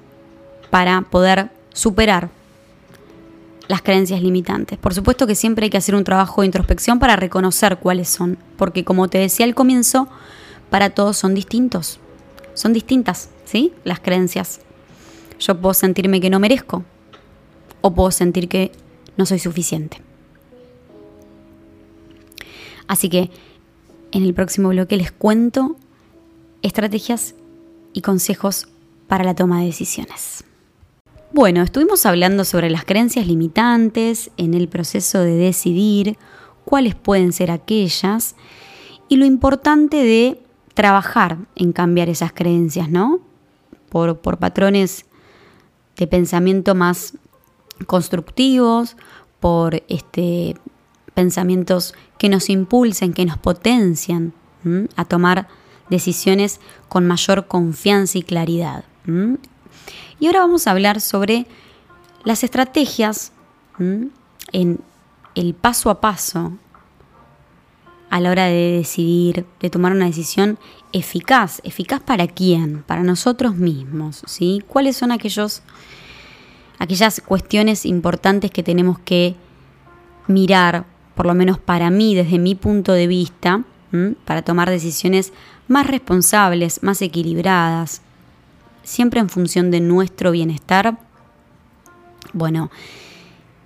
para 0.70 1.02
poder 1.02 1.50
superar 1.72 2.30
las 3.68 3.82
creencias 3.82 4.22
limitantes. 4.22 4.78
Por 4.78 4.94
supuesto 4.94 5.26
que 5.26 5.34
siempre 5.34 5.64
hay 5.64 5.70
que 5.70 5.76
hacer 5.76 5.94
un 5.94 6.02
trabajo 6.02 6.40
de 6.40 6.46
introspección 6.46 6.98
para 6.98 7.14
reconocer 7.14 7.76
cuáles 7.76 8.08
son, 8.08 8.38
porque 8.56 8.82
como 8.82 9.08
te 9.08 9.18
decía 9.18 9.44
al 9.44 9.54
comienzo, 9.54 10.08
para 10.70 10.90
todos 10.90 11.18
son 11.18 11.34
distintos. 11.34 12.00
Son 12.54 12.72
distintas, 12.72 13.28
¿sí? 13.44 13.74
Las 13.84 14.00
creencias. 14.00 14.60
Yo 15.38 15.60
puedo 15.60 15.74
sentirme 15.74 16.20
que 16.20 16.30
no 16.30 16.40
merezco 16.40 16.82
o 17.82 17.94
puedo 17.94 18.10
sentir 18.10 18.48
que 18.48 18.72
no 19.18 19.26
soy 19.26 19.38
suficiente. 19.40 20.00
Así 22.88 23.10
que 23.10 23.30
en 24.10 24.22
el 24.22 24.32
próximo 24.32 24.70
bloque 24.70 24.96
les 24.96 25.12
cuento 25.12 25.76
estrategias 26.62 27.34
y 27.92 28.02
consejos 28.02 28.68
para 29.06 29.24
la 29.24 29.34
toma 29.34 29.60
de 29.60 29.66
decisiones. 29.66 30.44
Bueno, 31.32 31.62
estuvimos 31.62 32.06
hablando 32.06 32.44
sobre 32.44 32.70
las 32.70 32.84
creencias 32.84 33.26
limitantes 33.26 34.30
en 34.36 34.54
el 34.54 34.68
proceso 34.68 35.20
de 35.20 35.36
decidir 35.36 36.18
cuáles 36.64 36.94
pueden 36.94 37.32
ser 37.32 37.50
aquellas 37.50 38.34
y 39.08 39.16
lo 39.16 39.24
importante 39.24 39.96
de 39.96 40.40
trabajar 40.74 41.38
en 41.56 41.72
cambiar 41.72 42.08
esas 42.08 42.32
creencias, 42.32 42.90
¿no? 42.90 43.20
Por, 43.88 44.18
por 44.18 44.38
patrones 44.38 45.06
de 45.96 46.06
pensamiento 46.06 46.74
más 46.74 47.14
constructivos, 47.86 48.96
por 49.40 49.82
este, 49.88 50.56
pensamientos 51.14 51.94
que 52.18 52.28
nos 52.28 52.50
impulsen, 52.50 53.12
que 53.12 53.24
nos 53.24 53.38
potencian 53.38 54.32
a 54.96 55.04
tomar 55.04 55.48
decisiones 55.90 56.60
con 56.88 57.06
mayor 57.06 57.46
confianza 57.46 58.18
y 58.18 58.22
claridad. 58.22 58.84
Y 60.18 60.26
ahora 60.26 60.40
vamos 60.40 60.66
a 60.66 60.70
hablar 60.70 61.00
sobre 61.00 61.46
las 62.24 62.44
estrategias 62.44 63.32
en 63.78 64.80
el 65.34 65.54
paso 65.54 65.90
a 65.90 66.00
paso 66.00 66.52
a 68.10 68.20
la 68.20 68.30
hora 68.30 68.46
de 68.46 68.72
decidir, 68.72 69.46
de 69.60 69.70
tomar 69.70 69.92
una 69.92 70.06
decisión 70.06 70.58
eficaz. 70.92 71.60
¿Eficaz 71.62 72.00
para 72.00 72.26
quién? 72.26 72.82
Para 72.82 73.04
nosotros 73.04 73.54
mismos. 73.54 74.22
¿sí? 74.26 74.62
¿Cuáles 74.66 74.96
son 74.96 75.12
aquellos, 75.12 75.62
aquellas 76.78 77.22
cuestiones 77.24 77.86
importantes 77.86 78.50
que 78.50 78.64
tenemos 78.64 78.98
que 78.98 79.36
mirar, 80.26 80.86
por 81.14 81.26
lo 81.26 81.34
menos 81.34 81.58
para 81.58 81.88
mí, 81.90 82.16
desde 82.16 82.38
mi 82.40 82.56
punto 82.56 82.92
de 82.92 83.06
vista, 83.06 83.64
para 84.24 84.42
tomar 84.42 84.70
decisiones 84.70 85.32
más 85.68 85.86
responsables, 85.86 86.82
más 86.82 87.02
equilibradas, 87.02 88.02
siempre 88.82 89.20
en 89.20 89.28
función 89.28 89.70
de 89.70 89.80
nuestro 89.80 90.30
bienestar? 90.30 90.98
Bueno, 92.32 92.70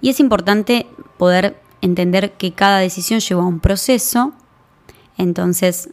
y 0.00 0.10
es 0.10 0.20
importante 0.20 0.86
poder 1.18 1.60
entender 1.80 2.32
que 2.32 2.52
cada 2.52 2.78
decisión 2.78 3.20
lleva 3.20 3.44
un 3.44 3.60
proceso, 3.60 4.32
entonces 5.16 5.90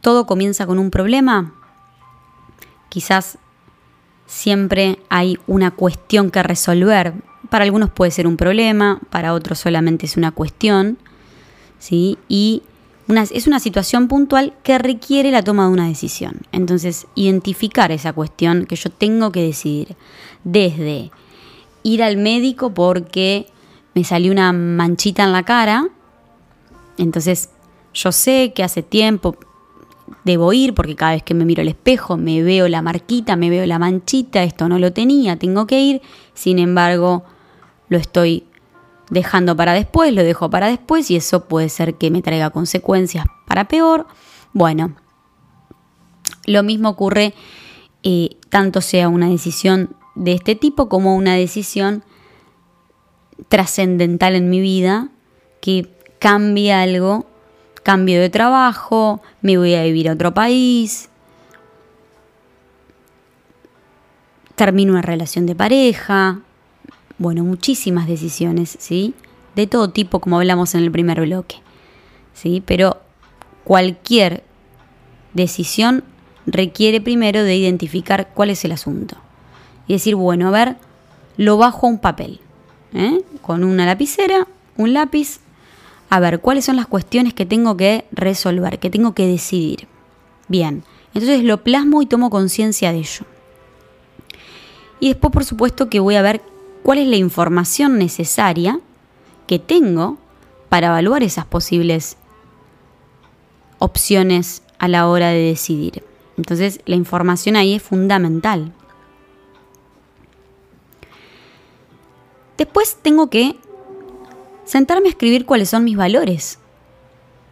todo 0.00 0.26
comienza 0.26 0.66
con 0.66 0.78
un 0.78 0.90
problema, 0.90 1.54
quizás 2.88 3.38
siempre 4.26 4.98
hay 5.08 5.38
una 5.46 5.70
cuestión 5.70 6.30
que 6.30 6.42
resolver, 6.42 7.14
para 7.50 7.64
algunos 7.64 7.90
puede 7.90 8.10
ser 8.10 8.26
un 8.26 8.36
problema, 8.36 9.00
para 9.10 9.34
otros 9.34 9.58
solamente 9.58 10.06
es 10.06 10.16
una 10.16 10.32
cuestión, 10.32 10.98
¿sí? 11.78 12.18
Y 12.28 12.62
es 13.32 13.46
una 13.46 13.60
situación 13.60 14.08
puntual 14.08 14.54
que 14.62 14.78
requiere 14.78 15.30
la 15.30 15.42
toma 15.42 15.66
de 15.66 15.72
una 15.72 15.88
decisión. 15.88 16.42
Entonces, 16.52 17.06
identificar 17.14 17.90
esa 17.90 18.12
cuestión 18.12 18.66
que 18.66 18.76
yo 18.76 18.90
tengo 18.90 19.32
que 19.32 19.42
decidir. 19.42 19.96
Desde 20.44 21.10
ir 21.82 22.02
al 22.02 22.16
médico 22.16 22.74
porque 22.74 23.46
me 23.94 24.04
salió 24.04 24.30
una 24.30 24.52
manchita 24.52 25.24
en 25.24 25.32
la 25.32 25.42
cara. 25.42 25.88
Entonces, 26.98 27.50
yo 27.94 28.12
sé 28.12 28.52
que 28.54 28.62
hace 28.62 28.82
tiempo 28.82 29.36
debo 30.24 30.52
ir 30.52 30.74
porque 30.74 30.96
cada 30.96 31.12
vez 31.12 31.22
que 31.22 31.34
me 31.34 31.44
miro 31.44 31.62
al 31.62 31.68
espejo 31.68 32.16
me 32.16 32.42
veo 32.42 32.68
la 32.68 32.82
marquita, 32.82 33.36
me 33.36 33.50
veo 33.50 33.66
la 33.66 33.78
manchita, 33.78 34.42
esto 34.42 34.68
no 34.68 34.78
lo 34.78 34.92
tenía, 34.92 35.36
tengo 35.36 35.66
que 35.66 35.80
ir. 35.80 36.02
Sin 36.34 36.58
embargo, 36.58 37.24
lo 37.88 37.98
estoy 37.98 38.44
dejando 39.10 39.56
para 39.56 39.72
después, 39.72 40.12
lo 40.12 40.22
dejo 40.22 40.50
para 40.50 40.68
después 40.68 41.10
y 41.10 41.16
eso 41.16 41.44
puede 41.46 41.68
ser 41.68 41.94
que 41.94 42.10
me 42.10 42.22
traiga 42.22 42.50
consecuencias 42.50 43.26
para 43.46 43.68
peor. 43.68 44.06
Bueno, 44.52 44.94
lo 46.46 46.62
mismo 46.62 46.88
ocurre 46.90 47.34
eh, 48.02 48.36
tanto 48.48 48.80
sea 48.80 49.08
una 49.08 49.28
decisión 49.28 49.94
de 50.14 50.32
este 50.32 50.54
tipo 50.54 50.88
como 50.88 51.14
una 51.16 51.34
decisión 51.34 52.02
trascendental 53.48 54.34
en 54.34 54.50
mi 54.50 54.60
vida 54.60 55.08
que 55.60 55.88
cambie 56.18 56.72
algo, 56.72 57.26
cambio 57.82 58.20
de 58.20 58.30
trabajo, 58.30 59.22
me 59.42 59.56
voy 59.56 59.74
a 59.74 59.84
vivir 59.84 60.08
a 60.08 60.14
otro 60.14 60.34
país, 60.34 61.08
termino 64.54 64.92
una 64.92 65.02
relación 65.02 65.46
de 65.46 65.54
pareja, 65.54 66.40
bueno, 67.18 67.44
muchísimas 67.44 68.06
decisiones, 68.06 68.76
¿sí? 68.80 69.14
De 69.56 69.66
todo 69.66 69.90
tipo, 69.90 70.20
como 70.20 70.36
hablamos 70.36 70.74
en 70.74 70.82
el 70.82 70.90
primer 70.90 71.20
bloque, 71.20 71.56
¿sí? 72.32 72.62
Pero 72.64 72.98
cualquier 73.64 74.44
decisión 75.34 76.04
requiere 76.46 77.00
primero 77.00 77.42
de 77.42 77.56
identificar 77.56 78.30
cuál 78.34 78.50
es 78.50 78.64
el 78.64 78.72
asunto. 78.72 79.16
Y 79.86 79.94
decir, 79.94 80.14
bueno, 80.14 80.48
a 80.48 80.50
ver, 80.50 80.76
lo 81.36 81.56
bajo 81.56 81.86
a 81.86 81.90
un 81.90 81.98
papel, 81.98 82.40
¿eh? 82.94 83.22
con 83.42 83.64
una 83.64 83.84
lapicera, 83.84 84.46
un 84.76 84.92
lápiz, 84.92 85.40
a 86.10 86.20
ver 86.20 86.40
cuáles 86.40 86.64
son 86.64 86.76
las 86.76 86.86
cuestiones 86.86 87.34
que 87.34 87.46
tengo 87.46 87.76
que 87.76 88.04
resolver, 88.12 88.78
que 88.78 88.90
tengo 88.90 89.12
que 89.12 89.26
decidir. 89.26 89.88
Bien, 90.48 90.84
entonces 91.14 91.42
lo 91.44 91.62
plasmo 91.62 92.00
y 92.00 92.06
tomo 92.06 92.30
conciencia 92.30 92.92
de 92.92 92.98
ello. 92.98 93.26
Y 95.00 95.08
después, 95.08 95.32
por 95.32 95.44
supuesto, 95.44 95.88
que 95.88 96.00
voy 96.00 96.16
a 96.16 96.22
ver 96.22 96.42
cuál 96.88 97.00
es 97.00 97.06
la 97.06 97.16
información 97.16 97.98
necesaria 97.98 98.80
que 99.46 99.58
tengo 99.58 100.16
para 100.70 100.86
evaluar 100.86 101.22
esas 101.22 101.44
posibles 101.44 102.16
opciones 103.78 104.62
a 104.78 104.88
la 104.88 105.06
hora 105.06 105.28
de 105.28 105.36
decidir. 105.36 106.02
Entonces 106.38 106.80
la 106.86 106.94
información 106.94 107.56
ahí 107.56 107.74
es 107.74 107.82
fundamental. 107.82 108.72
Después 112.56 112.96
tengo 113.02 113.28
que 113.28 113.56
sentarme 114.64 115.08
a 115.08 115.10
escribir 115.10 115.44
cuáles 115.44 115.68
son 115.68 115.84
mis 115.84 115.98
valores. 115.98 116.58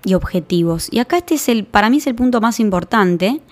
y 0.03 0.15
objetivos. 0.15 0.89
Y 0.91 1.01
acá 1.01 1.19
este 1.19 1.35
es 1.35 1.51
el, 1.51 1.67
para 1.67 1.91
mí 1.91 1.99
es 1.99 2.07
el 2.07 2.15
punto 2.15 2.41
más 2.41 2.59
importante, 2.59 3.43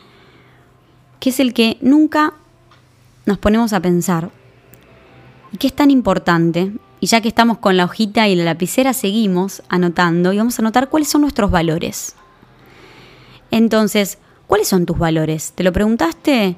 que 1.21 1.29
es 1.29 1.41
el 1.41 1.53
que 1.53 1.77
nunca 1.83 2.33
nos 3.27 3.37
ponemos 3.37 3.75
a 3.75 3.81
pensar. 3.81 4.31
Y 5.55 5.57
que 5.57 5.69
es 5.69 5.73
tan 5.73 5.93
importante. 5.93 6.73
Y 6.99 7.07
ya 7.07 7.21
que 7.21 7.29
estamos 7.29 7.59
con 7.59 7.77
la 7.77 7.85
hojita 7.85 8.27
y 8.27 8.35
la 8.35 8.43
lapicera, 8.43 8.93
seguimos 8.93 9.63
anotando 9.69 10.33
y 10.33 10.39
vamos 10.39 10.59
a 10.59 10.63
anotar 10.63 10.89
cuáles 10.89 11.09
son 11.09 11.21
nuestros 11.21 11.53
valores. 11.53 12.17
Entonces, 13.53 14.19
¿cuáles 14.49 14.67
son 14.67 14.85
tus 14.85 14.99
valores? 14.99 15.53
¿Te 15.55 15.63
lo 15.63 15.73
preguntaste? 15.73 16.57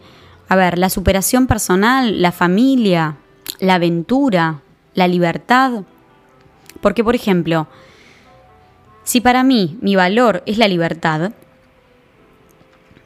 A 0.49 0.57
ver, 0.57 0.79
la 0.79 0.89
superación 0.89 1.47
personal, 1.47 2.23
la 2.23 2.33
familia, 2.33 3.19
la 3.61 3.75
aventura, 3.75 4.63
la 4.95 5.09
libertad. 5.09 5.83
Porque, 6.81 7.05
por 7.05 7.15
ejemplo, 7.15 7.69
si 9.05 9.21
para 9.21 9.45
mí 9.45 9.77
mi 9.83 9.95
valor 9.95 10.43
es 10.47 10.57
la 10.57 10.69
libertad, 10.69 11.33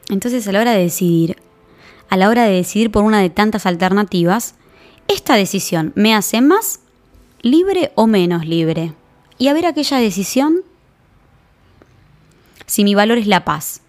entonces 0.09 0.46
a 0.46 0.53
la 0.53 0.61
hora 0.61 0.70
de 0.70 0.83
decidir, 0.83 1.37
a 2.09 2.16
la 2.16 2.29
hora 2.29 2.44
de 2.44 2.53
decidir 2.53 2.92
por 2.92 3.03
una 3.03 3.18
de 3.18 3.31
tantas 3.31 3.66
alternativas, 3.66 4.55
esta 5.12 5.34
decisión 5.34 5.92
me 5.96 6.14
hace 6.14 6.40
más 6.40 6.80
libre 7.42 7.92
o 7.96 8.06
menos 8.06 8.46
libre. 8.46 8.94
Y 9.38 9.48
a 9.48 9.52
ver 9.52 9.66
aquella 9.66 9.98
decisión, 9.98 10.60
si 12.66 12.84
mi 12.84 12.94
valor 12.94 13.18
es 13.18 13.26
la 13.26 13.44
paz, 13.44 13.80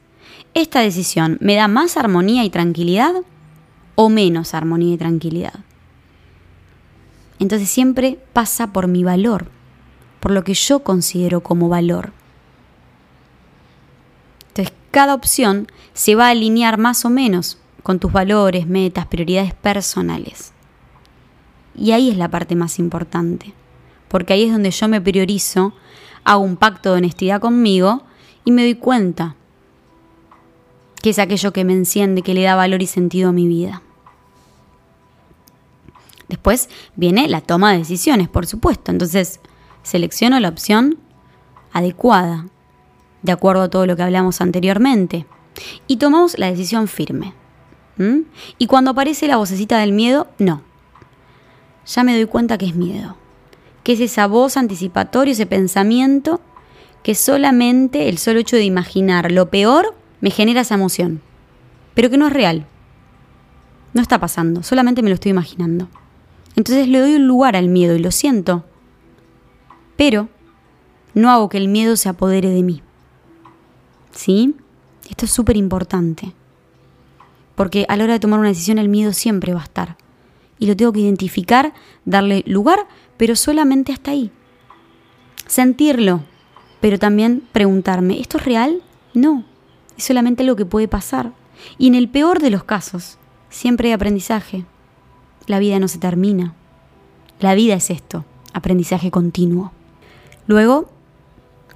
¿esta 0.53 0.79
decisión 0.79 1.37
me 1.39 1.55
da 1.55 1.67
más 1.67 1.95
armonía 1.95 2.43
y 2.43 2.49
tranquilidad 2.49 3.13
o 3.95 4.09
menos 4.09 4.53
armonía 4.53 4.95
y 4.95 4.97
tranquilidad? 4.97 5.59
Entonces 7.39 7.69
siempre 7.69 8.19
pasa 8.33 8.73
por 8.73 8.87
mi 8.87 9.03
valor 9.03 9.47
por 10.19 10.31
lo 10.31 10.43
que 10.43 10.53
yo 10.53 10.83
considero 10.83 11.41
como 11.41 11.67
valor. 11.67 12.13
Entonces, 14.49 14.73
cada 14.91 15.15
opción 15.15 15.67
se 15.93 16.15
va 16.15 16.27
a 16.27 16.31
alinear 16.31 16.77
más 16.77 17.05
o 17.05 17.09
menos 17.09 17.57
con 17.83 17.99
tus 17.99 18.11
valores, 18.11 18.67
metas, 18.67 19.07
prioridades 19.07 19.55
personales. 19.55 20.53
Y 21.75 21.91
ahí 21.91 22.09
es 22.09 22.17
la 22.17 22.29
parte 22.29 22.55
más 22.55 22.79
importante, 22.79 23.53
porque 24.07 24.33
ahí 24.33 24.43
es 24.43 24.51
donde 24.51 24.71
yo 24.71 24.87
me 24.87 25.01
priorizo, 25.01 25.73
hago 26.23 26.43
un 26.43 26.57
pacto 26.57 26.91
de 26.91 26.97
honestidad 26.97 27.39
conmigo 27.41 28.03
y 28.43 28.51
me 28.51 28.63
doy 28.63 28.75
cuenta 28.75 29.35
que 31.01 31.11
es 31.11 31.19
aquello 31.19 31.51
que 31.51 31.63
me 31.63 31.73
enciende, 31.73 32.21
que 32.21 32.33
le 32.33 32.43
da 32.43 32.55
valor 32.55 32.81
y 32.81 32.87
sentido 32.87 33.29
a 33.29 33.33
mi 33.33 33.47
vida. 33.47 33.81
Después 36.29 36.69
viene 36.95 37.27
la 37.27 37.41
toma 37.41 37.71
de 37.71 37.79
decisiones, 37.79 38.29
por 38.29 38.45
supuesto. 38.45 38.91
Entonces, 38.91 39.39
selecciono 39.83 40.39
la 40.39 40.49
opción 40.49 40.97
adecuada, 41.73 42.47
de 43.21 43.31
acuerdo 43.31 43.63
a 43.63 43.69
todo 43.69 43.85
lo 43.85 43.95
que 43.95 44.03
hablamos 44.03 44.41
anteriormente, 44.41 45.25
y 45.87 45.97
tomamos 45.97 46.37
la 46.37 46.49
decisión 46.49 46.87
firme. 46.87 47.33
Y 48.57 48.67
cuando 48.67 48.91
aparece 48.91 49.27
la 49.27 49.37
vocecita 49.37 49.77
del 49.79 49.91
miedo, 49.91 50.27
no. 50.39 50.61
Ya 51.85 52.03
me 52.03 52.13
doy 52.13 52.25
cuenta 52.25 52.57
que 52.57 52.65
es 52.65 52.75
miedo, 52.75 53.17
que 53.83 53.93
es 53.93 53.99
esa 53.99 54.27
voz 54.27 54.57
anticipatoria, 54.57 55.33
ese 55.33 55.45
pensamiento 55.45 56.41
que 57.03 57.15
solamente 57.15 58.09
el 58.09 58.17
solo 58.17 58.39
hecho 58.39 58.55
de 58.55 58.63
imaginar 58.63 59.31
lo 59.31 59.49
peor 59.49 59.95
me 60.19 60.29
genera 60.29 60.61
esa 60.61 60.75
emoción, 60.75 61.21
pero 61.95 62.09
que 62.09 62.17
no 62.17 62.27
es 62.27 62.33
real. 62.33 62.65
No 63.93 64.01
está 64.01 64.19
pasando, 64.19 64.63
solamente 64.63 65.01
me 65.01 65.09
lo 65.09 65.15
estoy 65.15 65.31
imaginando. 65.31 65.89
Entonces 66.55 66.87
le 66.87 66.99
doy 66.99 67.15
un 67.15 67.27
lugar 67.27 67.55
al 67.55 67.67
miedo 67.67 67.95
y 67.95 67.99
lo 67.99 68.11
siento, 68.11 68.65
pero 69.97 70.29
no 71.13 71.31
hago 71.31 71.49
que 71.49 71.57
el 71.57 71.67
miedo 71.67 71.97
se 71.97 72.09
apodere 72.09 72.49
de 72.49 72.63
mí. 72.63 72.81
¿Sí? 74.11 74.55
Esto 75.09 75.25
es 75.25 75.31
súper 75.31 75.57
importante. 75.57 76.33
Porque 77.55 77.85
a 77.89 77.97
la 77.97 78.05
hora 78.05 78.13
de 78.13 78.19
tomar 78.19 78.39
una 78.39 78.49
decisión 78.49 78.77
el 78.77 78.89
miedo 78.89 79.13
siempre 79.13 79.53
va 79.53 79.61
a 79.61 79.65
estar. 79.65 79.97
Y 80.61 80.67
lo 80.67 80.77
tengo 80.77 80.93
que 80.93 80.99
identificar, 80.99 81.73
darle 82.05 82.43
lugar, 82.45 82.87
pero 83.17 83.35
solamente 83.35 83.91
hasta 83.91 84.11
ahí. 84.11 84.29
Sentirlo, 85.47 86.21
pero 86.79 86.99
también 86.99 87.41
preguntarme, 87.51 88.19
¿esto 88.19 88.37
es 88.37 88.45
real? 88.45 88.83
No, 89.15 89.43
es 89.97 90.03
solamente 90.03 90.43
lo 90.43 90.55
que 90.55 90.67
puede 90.67 90.87
pasar. 90.87 91.33
Y 91.79 91.87
en 91.87 91.95
el 91.95 92.07
peor 92.09 92.39
de 92.39 92.51
los 92.51 92.63
casos, 92.63 93.17
siempre 93.49 93.87
hay 93.87 93.93
aprendizaje. 93.93 94.63
La 95.47 95.57
vida 95.57 95.79
no 95.79 95.87
se 95.87 95.97
termina. 95.97 96.53
La 97.39 97.55
vida 97.55 97.73
es 97.73 97.89
esto, 97.89 98.23
aprendizaje 98.53 99.09
continuo. 99.09 99.71
Luego, 100.45 100.91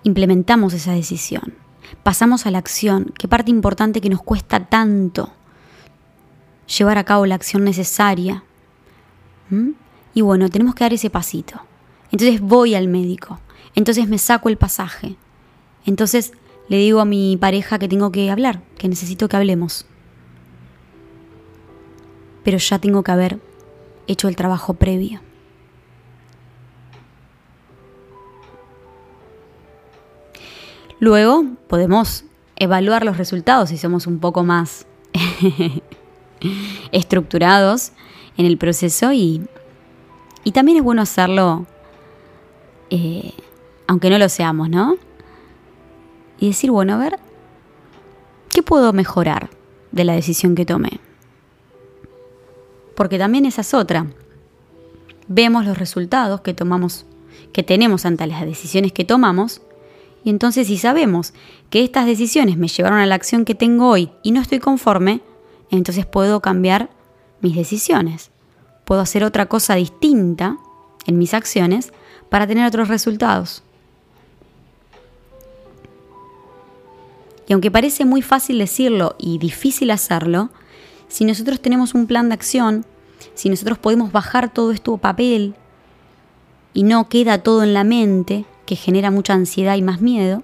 implementamos 0.04 0.76
esa 0.76 0.94
decisión. 0.94 1.56
Pasamos 2.04 2.46
a 2.46 2.52
la 2.52 2.60
acción, 2.60 3.14
qué 3.18 3.28
parte 3.28 3.50
importante 3.50 4.00
que 4.00 4.12
nos 4.12 4.22
cuesta 4.22 4.66
tanto 4.68 5.32
llevar 6.78 7.00
a 7.00 7.04
cabo 7.04 7.26
la 7.26 7.34
acción 7.34 7.64
necesaria. 7.64 8.44
¿Mm? 9.50 9.72
Y 10.14 10.22
bueno, 10.22 10.50
tenemos 10.50 10.76
que 10.76 10.84
dar 10.84 10.94
ese 10.94 11.10
pasito. 11.10 11.62
Entonces 12.12 12.42
voy 12.42 12.76
al 12.76 12.88
médico. 12.88 13.40
Entonces 13.76 14.08
me 14.08 14.18
saco 14.18 14.50
el 14.50 14.58
pasaje. 14.58 15.18
Entonces 15.86 16.32
le 16.68 16.78
digo 16.78 17.00
a 17.00 17.06
mi 17.06 17.38
pareja 17.38 17.78
que 17.78 17.88
tengo 17.88 18.12
que 18.12 18.32
hablar, 18.32 18.62
que 18.78 18.88
necesito 18.88 19.28
que 19.28 19.38
hablemos. 19.38 19.86
Pero 22.44 22.58
ya 22.58 22.80
tengo 22.80 23.04
que 23.04 23.12
haber 23.12 23.40
hecho 24.08 24.28
el 24.28 24.36
trabajo 24.36 24.76
previo. 24.76 25.22
Luego 31.00 31.44
podemos 31.68 32.24
evaluar 32.56 33.04
los 33.04 33.18
resultados 33.18 33.70
si 33.70 33.78
somos 33.78 34.08
un 34.08 34.20
poco 34.20 34.44
más 34.44 34.88
estructurados 36.92 37.92
en 38.38 38.46
el 38.46 38.58
proceso 38.58 39.12
y, 39.14 39.42
también 40.54 40.78
es 40.78 40.84
bueno 40.84 41.02
hacerlo 41.02 41.66
eh, 42.90 43.34
aunque 43.88 44.10
no 44.10 44.18
lo 44.18 44.30
seamos, 44.30 44.70
¿no? 44.70 44.96
Y 46.40 46.48
decir, 46.48 46.72
bueno, 46.72 46.94
a 46.94 46.98
ver, 46.98 47.20
¿qué 48.50 48.62
puedo 48.62 48.94
mejorar 48.94 49.50
de 49.92 50.04
la 50.04 50.14
decisión 50.14 50.56
que 50.56 50.66
tomé? 50.66 51.00
Porque 52.96 53.18
también 53.18 53.46
esa 53.46 53.62
es 53.62 53.74
otra. 53.74 54.08
Vemos 55.28 55.66
los 55.66 55.78
resultados 55.78 56.42
que 56.42 56.54
tomamos, 56.54 57.06
que 57.54 57.64
tenemos 57.64 58.06
ante 58.06 58.28
las 58.28 58.46
decisiones 58.46 58.92
que 58.92 59.06
tomamos 59.06 59.62
y 60.24 60.30
entonces 60.32 60.68
si 60.68 60.78
sabemos 60.78 61.34
que 61.70 61.84
estas 61.84 62.06
decisiones 62.08 62.58
me 62.58 62.68
llevaron 62.68 63.00
a 63.00 63.06
la 63.06 63.16
acción 63.16 63.46
que 63.46 63.56
tengo 63.56 63.90
hoy 63.90 64.12
y 64.24 64.32
no 64.32 64.42
estoy 64.42 64.60
conforme, 64.60 65.22
entonces 65.70 66.06
puedo 66.06 66.42
cambiar 66.42 66.90
mis 67.46 67.56
decisiones. 67.56 68.32
Puedo 68.86 69.02
hacer 69.02 69.24
otra 69.24 69.46
cosa 69.46 69.76
distinta 69.76 70.58
en 71.06 71.20
mis 71.20 71.36
acciones 71.36 71.94
para 72.30 72.48
tener 72.48 72.66
otros 72.66 72.88
resultados. 72.88 73.62
Y 77.48 77.54
aunque 77.54 77.70
parece 77.70 78.04
muy 78.04 78.24
fácil 78.24 78.58
decirlo 78.58 79.16
y 79.20 79.38
difícil 79.38 79.92
hacerlo, 79.92 80.50
si 81.08 81.24
nosotros 81.24 81.60
tenemos 81.60 81.94
un 81.94 82.08
plan 82.08 82.30
de 82.30 82.34
acción, 82.34 82.86
si 83.36 83.50
nosotros 83.50 83.78
podemos 83.78 84.12
bajar 84.12 84.52
todo 84.52 84.72
esto 84.72 84.96
a 84.96 84.98
papel 84.98 85.54
y 86.74 86.82
no 86.82 87.08
queda 87.10 87.44
todo 87.44 87.62
en 87.62 87.76
la 87.76 87.84
mente, 87.84 88.46
que 88.66 88.76
genera 88.76 89.12
mucha 89.12 89.34
ansiedad 89.34 89.76
y 89.76 89.84
más 89.84 90.02
miedo, 90.02 90.42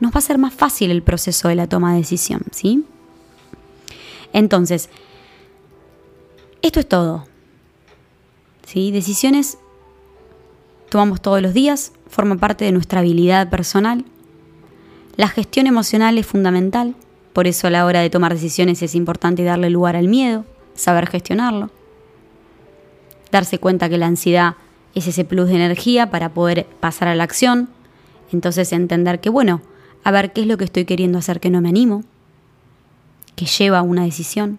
nos 0.00 0.14
va 0.14 0.18
a 0.18 0.22
ser 0.22 0.38
más 0.38 0.54
fácil 0.54 0.90
el 0.90 1.02
proceso 1.02 1.48
de 1.48 1.56
la 1.56 1.66
toma 1.66 1.92
de 1.92 1.98
decisión, 1.98 2.40
¿sí? 2.52 2.84
Entonces, 4.32 4.88
esto 6.62 6.80
es 6.80 6.88
todo. 6.88 7.26
¿Sí? 8.66 8.90
Decisiones 8.90 9.58
tomamos 10.90 11.22
todos 11.22 11.40
los 11.40 11.54
días, 11.54 11.92
forma 12.08 12.36
parte 12.36 12.64
de 12.64 12.72
nuestra 12.72 13.00
habilidad 13.00 13.48
personal. 13.48 14.04
La 15.16 15.28
gestión 15.28 15.66
emocional 15.66 16.18
es 16.18 16.26
fundamental, 16.26 16.94
por 17.32 17.46
eso 17.46 17.68
a 17.68 17.70
la 17.70 17.86
hora 17.86 18.00
de 18.00 18.10
tomar 18.10 18.34
decisiones 18.34 18.82
es 18.82 18.94
importante 18.94 19.44
darle 19.44 19.70
lugar 19.70 19.96
al 19.96 20.08
miedo, 20.08 20.44
saber 20.74 21.06
gestionarlo. 21.06 21.70
Darse 23.30 23.58
cuenta 23.58 23.88
que 23.88 23.98
la 23.98 24.06
ansiedad 24.06 24.56
es 24.94 25.06
ese 25.06 25.24
plus 25.24 25.48
de 25.48 25.54
energía 25.54 26.10
para 26.10 26.30
poder 26.34 26.66
pasar 26.80 27.08
a 27.08 27.14
la 27.14 27.24
acción. 27.24 27.68
Entonces 28.32 28.72
entender 28.72 29.20
que, 29.20 29.30
bueno, 29.30 29.62
a 30.02 30.10
ver 30.10 30.32
qué 30.32 30.40
es 30.40 30.46
lo 30.48 30.58
que 30.58 30.64
estoy 30.64 30.84
queriendo 30.84 31.18
hacer 31.18 31.38
que 31.40 31.50
no 31.50 31.60
me 31.60 31.68
animo, 31.68 32.02
que 33.36 33.46
lleva 33.46 33.78
a 33.78 33.82
una 33.82 34.04
decisión. 34.04 34.58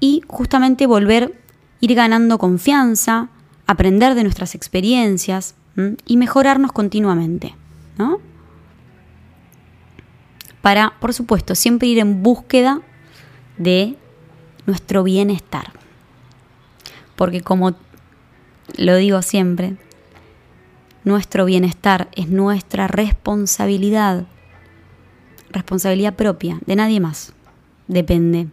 Y 0.00 0.22
justamente 0.26 0.86
volver, 0.86 1.40
ir 1.80 1.94
ganando 1.94 2.38
confianza, 2.38 3.28
aprender 3.66 4.14
de 4.14 4.22
nuestras 4.22 4.54
experiencias 4.54 5.54
y 6.06 6.16
mejorarnos 6.16 6.72
continuamente, 6.72 7.54
¿no? 7.98 8.18
Para, 10.60 10.94
por 11.00 11.12
supuesto, 11.12 11.54
siempre 11.54 11.88
ir 11.88 11.98
en 11.98 12.22
búsqueda 12.22 12.80
de 13.58 13.96
nuestro 14.66 15.02
bienestar. 15.02 15.72
Porque 17.16 17.40
como 17.42 17.74
lo 18.76 18.96
digo 18.96 19.20
siempre, 19.22 19.76
nuestro 21.04 21.44
bienestar, 21.44 22.08
es 22.16 22.28
nuestra 22.28 22.88
responsabilidad. 22.88 24.26
Responsabilidad 25.50 26.14
propia, 26.14 26.58
de 26.66 26.76
nadie 26.76 26.98
más. 26.98 27.34
Depende. 27.86 28.48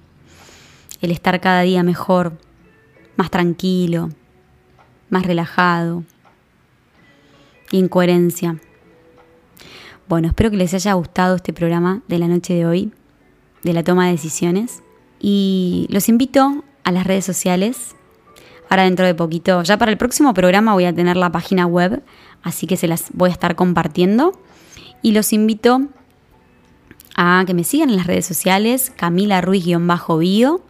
El 1.01 1.11
estar 1.11 1.41
cada 1.41 1.61
día 1.61 1.83
mejor, 1.83 2.37
más 3.17 3.31
tranquilo, 3.31 4.09
más 5.09 5.25
relajado 5.25 6.03
y 7.71 7.79
en 7.79 7.87
coherencia. 7.87 8.59
Bueno, 10.07 10.27
espero 10.27 10.51
que 10.51 10.57
les 10.57 10.73
haya 10.73 10.93
gustado 10.93 11.35
este 11.35 11.53
programa 11.53 12.01
de 12.07 12.19
la 12.19 12.27
noche 12.27 12.53
de 12.53 12.65
hoy, 12.65 12.91
de 13.63 13.73
la 13.73 13.83
toma 13.83 14.05
de 14.05 14.11
decisiones. 14.11 14.83
Y 15.19 15.87
los 15.89 16.09
invito 16.09 16.63
a 16.83 16.91
las 16.91 17.05
redes 17.07 17.25
sociales. 17.25 17.95
Ahora 18.69 18.83
dentro 18.83 19.05
de 19.05 19.15
poquito, 19.15 19.63
ya 19.63 19.77
para 19.77 19.91
el 19.91 19.97
próximo 19.97 20.33
programa 20.33 20.73
voy 20.73 20.85
a 20.85 20.93
tener 20.93 21.17
la 21.17 21.31
página 21.31 21.65
web, 21.65 22.03
así 22.43 22.67
que 22.67 22.77
se 22.77 22.87
las 22.87 23.09
voy 23.13 23.29
a 23.29 23.33
estar 23.33 23.55
compartiendo. 23.55 24.33
Y 25.01 25.13
los 25.13 25.33
invito 25.33 25.87
a 27.15 27.43
que 27.45 27.53
me 27.53 27.63
sigan 27.63 27.89
en 27.89 27.97
las 27.97 28.07
redes 28.07 28.25
sociales, 28.25 28.91
Camila 28.95 29.41
Ruiz-bio. 29.41 30.61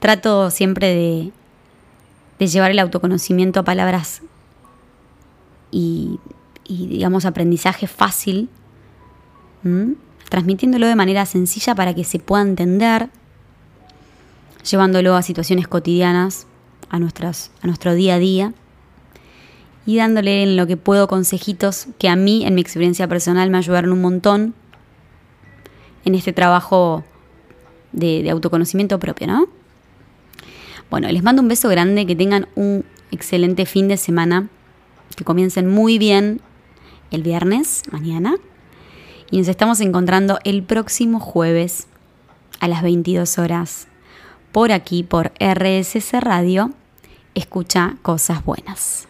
Trato 0.00 0.50
siempre 0.50 1.32
de, 2.38 2.46
llevar 2.46 2.70
el 2.70 2.78
autoconocimiento 2.78 3.60
a 3.60 3.64
palabras 3.64 4.22
y, 5.70 6.20
y 6.64 6.86
digamos, 6.86 7.24
aprendizaje 7.24 7.86
fácil, 7.86 8.48
transmitiéndolo 10.28 10.86
de 10.86 10.94
manera 10.94 11.26
sencilla 11.26 11.74
para 11.74 11.94
que 11.94 12.04
se 12.04 12.18
pueda 12.18 12.42
entender, 12.42 13.10
llevándolo 14.70 15.16
a 15.16 15.22
situaciones 15.22 15.66
cotidianas, 15.68 16.46
a, 16.90 16.98
nuestras, 16.98 17.50
a 17.62 17.66
nuestro 17.66 17.94
día 17.94 18.14
a 18.14 18.18
día 18.18 18.52
y 19.86 19.96
dándole 19.96 20.42
en 20.42 20.56
lo 20.56 20.66
que 20.66 20.76
puedo 20.76 21.08
consejitos 21.08 21.86
que 21.98 22.08
a 22.08 22.16
mí, 22.16 22.44
en 22.44 22.54
mi 22.54 22.60
experiencia 22.60 23.08
personal, 23.08 23.50
me 23.50 23.58
ayudaron 23.58 23.92
un 23.92 24.02
montón 24.02 24.54
en 26.04 26.14
este 26.14 26.32
trabajo 26.32 27.04
de, 27.92 28.28
autoconocimiento 28.30 28.98
propio, 28.98 29.26
¿no? 29.26 29.48
Bueno, 30.90 31.08
les 31.08 31.22
mando 31.22 31.42
un 31.42 31.48
beso 31.48 31.68
grande, 31.68 32.06
que 32.06 32.16
tengan 32.16 32.48
un 32.54 32.84
excelente 33.10 33.66
fin 33.66 33.88
de 33.88 33.96
semana, 33.96 34.48
que 35.16 35.24
comiencen 35.24 35.68
muy 35.68 35.98
bien 35.98 36.40
el 37.10 37.22
viernes, 37.22 37.82
mañana, 37.90 38.36
y 39.30 39.38
nos 39.38 39.48
estamos 39.48 39.80
encontrando 39.80 40.38
el 40.44 40.62
próximo 40.62 41.20
jueves 41.20 41.86
a 42.60 42.68
las 42.68 42.82
22 42.82 43.38
horas 43.38 43.88
por 44.52 44.72
aquí, 44.72 45.02
por 45.02 45.32
RSC 45.38 46.20
Radio, 46.20 46.72
escucha 47.34 47.96
cosas 48.02 48.44
buenas. 48.44 49.06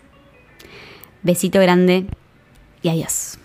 Besito 1.22 1.60
grande 1.60 2.06
y 2.82 2.88
adiós. 2.88 3.38